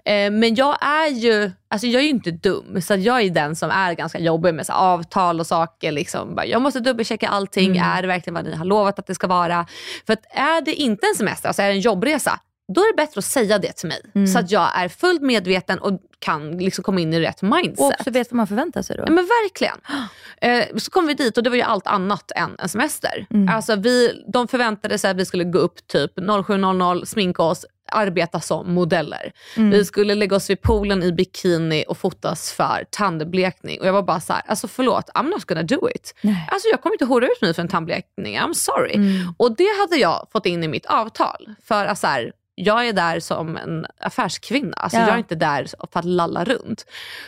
Eh, 0.06 0.32
men 0.32 0.56
jag 0.56 0.78
är 0.86 1.08
ju 1.08 1.52
alltså 1.72 1.88
jag 1.88 2.00
är 2.00 2.04
ju 2.04 2.10
inte 2.10 2.32
dum, 2.32 2.82
så 2.82 2.96
jag 2.96 3.22
är 3.22 3.30
den 3.30 3.56
som 3.56 3.70
är 3.72 3.94
ganska 3.94 4.20
jobbig 4.20 4.54
med 4.54 4.66
så 4.66 4.74
avtal 4.74 5.40
och 5.40 5.48
saker. 5.48 5.92
Liksom. 5.92 6.36
Bara, 6.36 6.46
Jag 6.46 6.62
måste 6.62 6.80
dubbelchecka 6.80 7.28
allting. 7.28 7.78
Är 7.78 8.02
det 8.02 8.08
verkligen 8.08 8.34
vad 8.36 8.46
ni 8.46 8.56
har 8.56 8.66
lovat 8.66 9.00
att 9.00 9.08
det 9.08 9.16
ska 9.16 9.28
vara? 9.28 9.66
För 10.06 10.14
att 10.14 10.24
är 10.30 10.62
det 10.62 10.74
inte 10.74 11.08
en 11.08 11.16
semester, 11.16 11.48
alltså 11.48 11.59
är 11.64 11.68
det 11.68 11.74
en 11.74 11.80
jobbresa, 11.80 12.40
då 12.74 12.82
är 12.82 12.94
det 12.94 12.98
bättre 12.98 13.20
att 13.20 13.26
säga 13.26 13.60
det 13.60 13.72
till 13.74 13.88
mig. 13.88 14.28
Så 14.28 14.40
att 14.40 14.52
jag 14.52 14.70
är 14.76 14.90
fullt 14.90 15.22
medveten 15.22 15.80
och 15.80 16.00
kan 16.20 16.58
liksom 16.58 16.84
komma 16.84 17.00
in 17.00 17.14
i 17.14 17.20
rätt 17.20 17.42
mindset. 17.42 17.80
Och 17.80 17.86
också 17.86 18.12
vet 18.12 18.32
vad 18.32 18.38
man 18.38 18.48
förväntar 18.48 18.82
sig 18.82 18.98
då. 18.98 19.04
Ja, 19.06 19.12
men 19.12 19.26
verkligen. 19.26 19.78
Eh, 20.42 20.66
så 20.78 20.92
kom 20.92 21.08
vi 21.08 21.14
dit 21.14 21.38
och 21.38 21.44
det 21.44 21.50
var 21.50 21.58
ju 21.58 21.62
allt 21.62 21.88
annat 21.88 22.32
än 22.36 22.56
en 22.60 22.70
semester. 22.70 23.28
Mm. 23.30 23.56
Alltså 23.56 23.76
vi, 23.76 24.24
de 24.34 24.48
förväntade 24.48 24.98
sig 24.98 25.12
att 25.12 25.18
vi 25.18 25.26
skulle 25.26 25.44
gå 25.44 25.60
upp 25.60 25.88
typ 25.88 26.18
07.00, 26.18 27.06
sminka 27.06 27.44
oss, 27.44 27.66
arbeta 27.92 28.40
som 28.40 28.74
modeller. 28.74 29.32
Mm. 29.58 29.70
Vi 29.70 29.86
skulle 29.86 30.16
lägga 30.16 30.36
oss 30.36 30.50
vid 30.50 30.62
poolen 30.62 31.04
i 31.04 31.12
bikini 31.12 31.86
och 31.88 31.98
fotas 31.98 32.52
för 32.52 32.86
tandblekning. 32.90 33.80
Och 33.80 33.88
jag 33.88 33.94
var 33.94 34.04
bara 34.04 34.20
så 34.20 34.34
här, 34.34 34.42
alltså 34.46 34.68
förlåt, 34.68 35.10
I'm 35.10 35.30
not 35.30 35.46
gonna 35.46 35.64
do 35.64 35.90
it. 35.90 36.16
Nej. 36.22 36.48
Alltså 36.52 36.68
jag 36.70 36.82
kommer 36.82 36.94
inte 36.94 37.06
hora 37.06 37.26
ut 37.26 37.42
mig 37.42 37.54
för 37.54 37.62
en 37.62 37.68
tandblekning, 37.68 38.40
I'm 38.40 38.54
sorry. 38.54 38.96
Mm. 38.96 39.34
Och 39.38 39.56
det 39.56 39.80
hade 39.80 39.96
jag 39.96 40.28
fått 40.32 40.46
in 40.46 40.64
i 40.64 40.68
mitt 40.68 40.86
avtal. 40.86 41.50
För 41.64 41.86
att 41.86 42.00
så 42.00 42.08
här, 42.08 42.32
jag 42.60 42.88
är 42.88 42.94
där 42.94 43.20
som 43.20 43.58
en 43.58 43.86
affärskvinna. 44.00 44.74
Alltså 44.78 45.00
Ja. 45.00 45.06
Jag 45.06 45.14
är 45.14 45.18
inte 45.18 45.36
där 45.36 45.68
för 45.92 46.00
att 46.00 46.06
lalla 46.06 46.44
runt. 46.44 46.86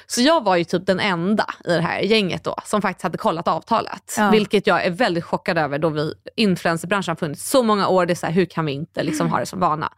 Så 0.08 0.22
jag 0.22 0.44
var 0.44 0.56
ju 0.56 0.64
typ 0.64 0.86
den 0.86 1.00
enda 1.00 1.46
i 1.66 1.74
det 1.74 1.82
här 1.82 2.00
gänget 2.00 2.44
då 2.44 2.56
som 2.66 2.82
faktiskt 2.82 3.04
hade 3.04 3.18
kollat 3.18 3.48
avtalet. 3.48 4.16
Ja. 4.18 4.30
Vilket 4.30 4.68
jag 4.68 4.86
är 4.86 4.90
väldigt 4.90 5.24
chockad 5.24 5.58
över 5.58 5.80
då 5.80 5.90
vi 5.90 6.14
influencerbranschen 6.36 7.12
har 7.12 7.16
funnits 7.16 7.50
så 7.50 7.64
många 7.64 7.88
år. 7.88 8.06
Det 8.06 8.14
är 8.14 8.16
så 8.16 8.26
här, 8.26 8.34
hur 8.34 8.46
kan 8.46 8.66
vi 8.66 8.72
inte 8.72 9.04
liksom 9.04 9.30
ha 9.30 9.40
det 9.40 9.46
som 9.46 9.60
vana? 9.60 9.92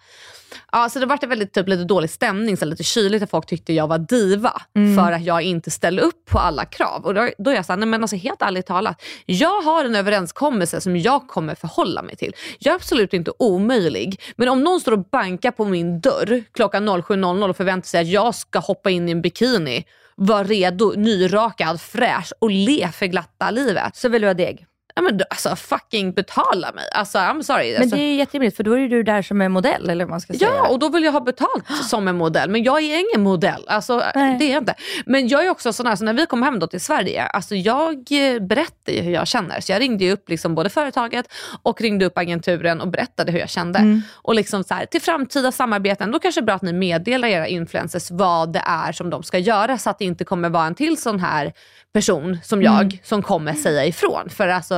Ja, 0.72 0.89
så 0.89 1.00
det 1.00 1.06
var 1.06 1.28
väldigt 1.28 1.54
typ, 1.54 1.67
lite 1.67 1.84
dålig 1.84 2.10
stämning, 2.10 2.58
så 2.58 2.65
lite 2.65 2.84
kyligt 2.84 3.24
att 3.24 3.30
folk 3.30 3.46
tyckte 3.46 3.74
jag 3.74 3.88
var 3.88 3.98
diva 3.98 4.62
för 4.98 5.12
att 5.12 5.24
jag 5.24 5.41
inte 5.41 5.72
ställde 5.72 6.02
upp 6.02 6.26
på 6.26 6.39
alla 6.39 6.65
krav. 6.65 7.06
Och 7.06 7.13
då, 7.13 7.30
då 7.38 7.52
är 7.52 7.56
jag 7.56 7.65
såhär, 7.65 7.78
nej 7.78 7.88
men 7.88 8.02
alltså 8.02 8.15
helt 8.15 8.41
ärligt 8.41 8.65
talat, 8.65 9.04
jag 9.26 9.62
har 9.62 9.86
en 9.86 9.96
överenskommelse 9.96 10.82
som 10.82 10.98
jag 10.98 11.28
kommer 11.28 11.56
förhålla 11.56 12.02
mig 12.02 12.15
till. 12.15 12.36
Jag 12.60 12.72
är 12.72 12.76
absolut 12.76 13.13
inte 13.13 13.32
omöjlig, 13.39 14.22
men 14.36 14.50
om 14.50 14.63
någon 14.63 14.80
står 14.80 14.91
och 14.91 15.12
bankar 15.23 15.51
på 15.51 15.65
min 15.65 15.99
dörr 15.99 16.43
klockan 16.53 16.89
07.00 16.89 17.49
och 17.49 17.57
förväntar 17.57 17.88
sig 17.88 18.01
att 18.01 18.07
jag 18.07 18.36
ska 18.36 18.59
hoppa 18.59 18.89
in 18.89 19.09
i 19.09 19.12
en 19.12 19.21
bikini, 19.21 19.86
vara 20.15 20.43
redo, 20.43 20.93
nyrakad, 20.95 21.81
fräsch 21.81 22.33
och 22.39 22.51
le 22.51 22.89
för 22.93 23.05
glatta 23.05 23.51
livet. 23.51 23.95
Så 23.95 24.09
vill 24.09 24.21
du 24.21 24.27
ha 24.27 24.33
deg. 24.33 24.65
Ja, 24.95 25.01
men, 25.01 25.19
alltså 25.29 25.56
fucking 25.56 26.13
betala 26.13 26.71
mig. 26.71 26.86
Alltså 26.93 27.17
I'm 27.17 27.41
sorry. 27.41 27.73
Men 27.73 27.82
alltså, 27.82 27.95
det 27.95 28.01
är 28.01 28.15
jätterimligt 28.15 28.58
för 28.58 28.63
då 28.63 28.79
är 28.79 28.88
du 28.88 29.03
där 29.03 29.21
som 29.21 29.41
en 29.41 29.51
modell 29.51 29.89
eller 29.89 30.06
vad 30.06 30.10
man 30.10 30.21
ska 30.21 30.34
säga. 30.34 30.49
Ja, 30.56 30.67
och 30.67 30.79
då 30.79 30.89
vill 30.89 31.03
jag 31.03 31.12
ha 31.12 31.19
betalt 31.19 31.65
som 31.89 32.08
en 32.08 32.17
modell. 32.17 32.49
Men 32.49 32.63
jag 32.63 32.84
är 32.84 32.99
ingen 32.99 33.23
modell. 33.23 33.63
Alltså, 33.67 34.03
Nej. 34.15 34.36
det 34.39 34.45
är 34.45 34.53
jag 34.53 34.62
inte. 34.62 34.75
Men 35.06 35.27
jag 35.27 35.45
är 35.45 35.49
också 35.49 35.73
sån 35.73 35.86
här, 35.88 35.95
så 35.95 36.06
när 36.06 36.13
vi 36.13 36.25
kom 36.25 36.43
hem 36.43 36.60
då 36.60 36.67
till 36.67 36.82
Sverige, 36.82 37.23
alltså 37.25 37.56
jag 37.56 37.93
eh, 37.93 38.39
berättade 38.39 38.91
ju 38.97 39.01
hur 39.01 39.12
jag 39.12 39.27
känner. 39.27 39.60
Så 39.62 39.71
jag 39.71 39.82
ringde 39.82 40.03
ju 40.03 40.12
upp 40.12 40.29
liksom 40.29 40.56
både 40.56 40.69
företaget 40.69 41.25
och 41.63 41.82
ringde 41.82 42.06
upp 42.06 42.17
agenturen 42.17 42.82
och 42.82 42.88
berättade 42.88 43.32
hur 43.32 43.39
jag 43.39 43.49
kände. 43.49 43.79
Mm. 43.79 44.01
Och 44.13 44.36
liksom 44.36 44.63
så 44.63 44.73
här, 44.73 44.86
till 44.86 45.01
framtida 45.01 45.51
samarbeten, 45.51 46.12
då 46.12 46.19
kanske 46.19 46.41
det 46.41 46.43
är 46.43 46.45
bra 46.45 46.56
att 46.56 46.62
ni 46.62 46.73
meddelar 46.73 47.27
era 47.27 47.47
influencers 47.47 48.12
vad 48.12 48.53
det 48.53 48.63
är 48.65 48.91
som 48.91 49.10
de 49.10 49.23
ska 49.23 49.38
göra 49.38 49.77
så 49.77 49.89
att 49.89 49.99
det 49.99 50.06
inte 50.06 50.23
kommer 50.25 50.49
vara 50.49 50.65
en 50.65 50.75
till 50.75 50.97
sån 51.01 51.19
här 51.19 51.53
person 51.93 52.38
som 52.43 52.62
jag 52.63 52.73
Mm. 52.82 52.97
som 53.03 53.21
kommer 53.21 53.53
säga 53.53 53.86
ifrån. 53.86 54.29
För 54.29 54.47
alltså, 54.47 54.75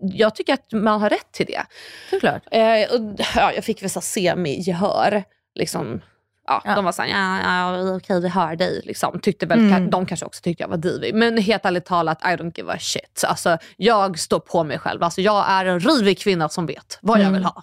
jag 0.00 0.34
tycker 0.34 0.54
att 0.54 0.72
man 0.72 1.00
har 1.00 1.10
rätt 1.10 1.32
till 1.32 1.46
det. 1.46 1.62
Såklart. 2.10 2.42
Eh, 2.50 2.94
och, 2.94 3.20
ja, 3.36 3.52
jag 3.52 3.64
fick 3.64 3.82
väl 3.82 3.90
semi-gehör. 3.90 5.24
Liksom, 5.54 6.00
Ja, 6.48 6.62
Ja. 6.64 6.74
De 6.74 6.84
var 6.84 6.92
såhär, 6.92 7.08
ja, 7.08 7.40
ja 7.42 7.96
okej 7.96 8.20
vi 8.20 8.28
hör 8.28 8.56
dig. 8.56 8.80
Liksom. 8.84 9.20
Tyckte 9.20 9.46
väl, 9.46 9.58
Mm. 9.58 9.90
De 9.90 10.06
kanske 10.06 10.26
också 10.26 10.42
tyckte 10.42 10.62
jag 10.62 10.68
var 10.68 10.76
divig. 10.76 11.14
Men 11.14 11.38
helt 11.38 11.64
ärligt 11.64 11.84
talat, 11.84 12.22
I 12.22 12.26
don't 12.26 12.52
give 12.56 12.72
a 12.72 12.76
shit. 12.80 13.24
Alltså, 13.26 13.58
jag 13.76 14.18
står 14.18 14.40
på 14.40 14.64
mig 14.64 14.78
själv. 14.78 15.02
Alltså, 15.02 15.20
jag 15.20 15.44
är 15.48 15.64
en 15.64 15.80
rivig 15.80 16.18
kvinna 16.18 16.48
som 16.48 16.66
vet 16.66 16.98
vad 17.00 17.20
jag 17.20 17.30
vill 17.30 17.44
ha. 17.44 17.62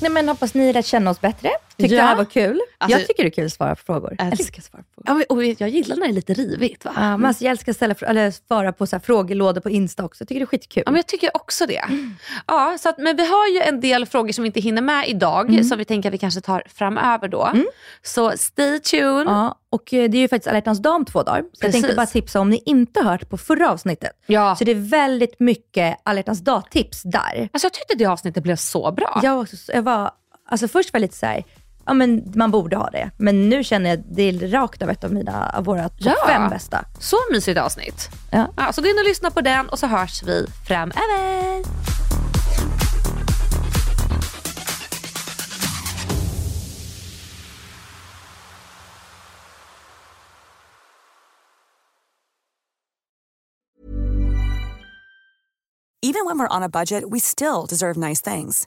Nej, 0.00 0.10
men 0.10 0.28
hoppas 0.28 0.54
ni 0.54 0.72
lär 0.72 0.82
känna 0.82 1.10
oss 1.10 1.20
bättre. 1.20 1.50
Tyckte 1.82 1.96
Ja. 1.96 2.02
det 2.02 2.08
här 2.08 2.16
var 2.16 2.24
kul. 2.24 2.60
Alltså- 2.78 2.98
jag 2.98 3.08
tycker 3.08 3.22
det 3.22 3.28
är 3.28 3.30
kul 3.30 3.46
att 3.46 3.52
svara 3.52 3.74
på 3.76 3.82
frågor. 3.82 4.14
Jag 4.18 4.26
älskar 4.26 4.58
att 4.58 4.64
svara 4.64 4.82
på 4.82 4.88
frågor. 4.94 5.04
Ja, 5.06 5.14
men- 5.14 5.24
och 5.28 5.44
jag 5.62 5.68
gillar 5.70 5.96
när 5.96 6.06
det 6.06 6.12
är 6.12 6.14
lite 6.14 6.34
rivigt. 6.34 6.84
Va? 6.84 6.92
Ja, 6.96 7.16
men 7.16 7.24
alltså, 7.24 7.44
jag 7.44 7.50
älskar 7.50 7.72
att 7.72 7.76
ställa, 7.76 7.94
eller 7.94 8.30
svara 8.30 8.72
på 8.72 8.86
så 8.86 8.96
här 8.96 9.00
frågelådor 9.00 9.60
på 9.60 9.70
Insta 9.70 10.04
också. 10.04 10.22
Jag 10.22 10.28
tycker 10.28 10.40
det 10.40 10.44
är 10.44 10.46
skitkul. 10.46 10.82
Ja, 10.86 10.92
men 10.92 10.98
jag 10.98 11.06
tycker 11.06 11.30
också 11.36 11.66
det. 11.66 11.82
Ja, 12.46 12.76
så 12.80 12.88
att, 12.88 12.98
men 12.98 13.16
vi 13.16 13.26
har 13.26 13.48
ju 13.48 13.58
en 13.60 13.80
del 13.80 14.06
frågor 14.06 14.32
som 14.32 14.42
vi 14.42 14.46
inte 14.46 14.60
hinner 14.60 14.82
med 14.82 15.08
idag, 15.08 15.48
Mm. 15.50 15.64
som 15.64 15.78
vi 15.78 15.84
tänker 15.84 16.08
att 16.08 16.14
vi 16.14 16.18
kanske 16.18 16.40
tar 16.40 16.62
framöver 16.74 17.28
då. 17.28 17.52
Så 18.02 18.32
stay 18.36 18.78
tuned. 18.78 19.26
Ja, 19.26 19.58
och 19.70 19.94
eh, 19.94 20.10
det 20.10 20.18
är 20.18 20.20
ju 20.20 20.28
faktiskt 20.28 20.48
alla 20.48 20.60
dag 20.74 20.94
om 20.94 21.04
två 21.04 21.22
dagar. 21.22 21.40
Så 21.40 21.46
jag 21.52 21.60
Precis. 21.60 21.72
tänkte 21.82 21.96
bara 21.96 22.06
tipsa 22.06 22.40
om 22.40 22.50
ni 22.50 22.62
inte 22.66 23.00
hört 23.02 23.28
på 23.28 23.38
förra 23.38 23.70
avsnittet. 23.70 24.12
Ja. 24.26 24.56
Så 24.56 24.64
det 24.64 24.70
är 24.70 24.90
väldigt 24.90 25.40
mycket 25.40 25.96
alla 26.02 26.22
dag-tips 26.22 27.02
där. 27.02 27.48
Alltså, 27.52 27.66
jag 27.66 27.72
tyckte 27.72 27.94
det 27.96 28.06
avsnittet 28.06 28.42
blev 28.42 28.56
så 28.56 28.92
bra. 28.92 29.20
Jag, 29.22 29.40
också, 29.40 29.56
jag 29.72 29.82
var, 29.82 30.10
alltså 30.48 30.68
först 30.68 30.92
var 30.92 30.98
jag 30.98 31.02
lite 31.02 31.16
så 31.16 31.26
här, 31.26 31.44
ja 31.86 31.92
men 31.94 32.32
man 32.34 32.50
borde 32.50 32.76
ha 32.76 32.90
det. 32.90 33.10
Men 33.16 33.48
nu 33.48 33.64
känner 33.64 33.90
jag 33.90 33.98
att 33.98 34.04
det 34.16 34.22
är 34.22 34.48
rakt 34.48 34.82
av 34.82 34.90
ett 34.90 35.04
av 35.04 35.12
mina, 35.12 35.50
av 35.54 35.64
våra 35.64 35.88
topp 35.88 35.98
Ja. 36.00 36.14
fem 36.26 36.48
bästa. 36.50 36.84
Så 37.00 37.16
mysigt 37.32 37.60
avsnitt. 37.60 38.08
Ja. 38.30 38.46
Ja, 38.56 38.72
så 38.72 38.82
gå 38.82 38.88
in 38.88 38.98
och 38.98 39.08
lyssna 39.08 39.30
på 39.30 39.40
den 39.40 39.68
och 39.68 39.78
så 39.78 39.86
hörs 39.86 40.22
vi 40.22 40.46
framöver. 40.68 41.62
Even 56.04 56.24
when 56.26 56.36
we're 56.38 56.48
on 56.56 56.62
a 56.64 56.68
budget, 56.68 57.08
we 57.08 57.20
still 57.20 57.64
deserve 57.66 57.96
nice 57.96 58.20
things. 58.20 58.66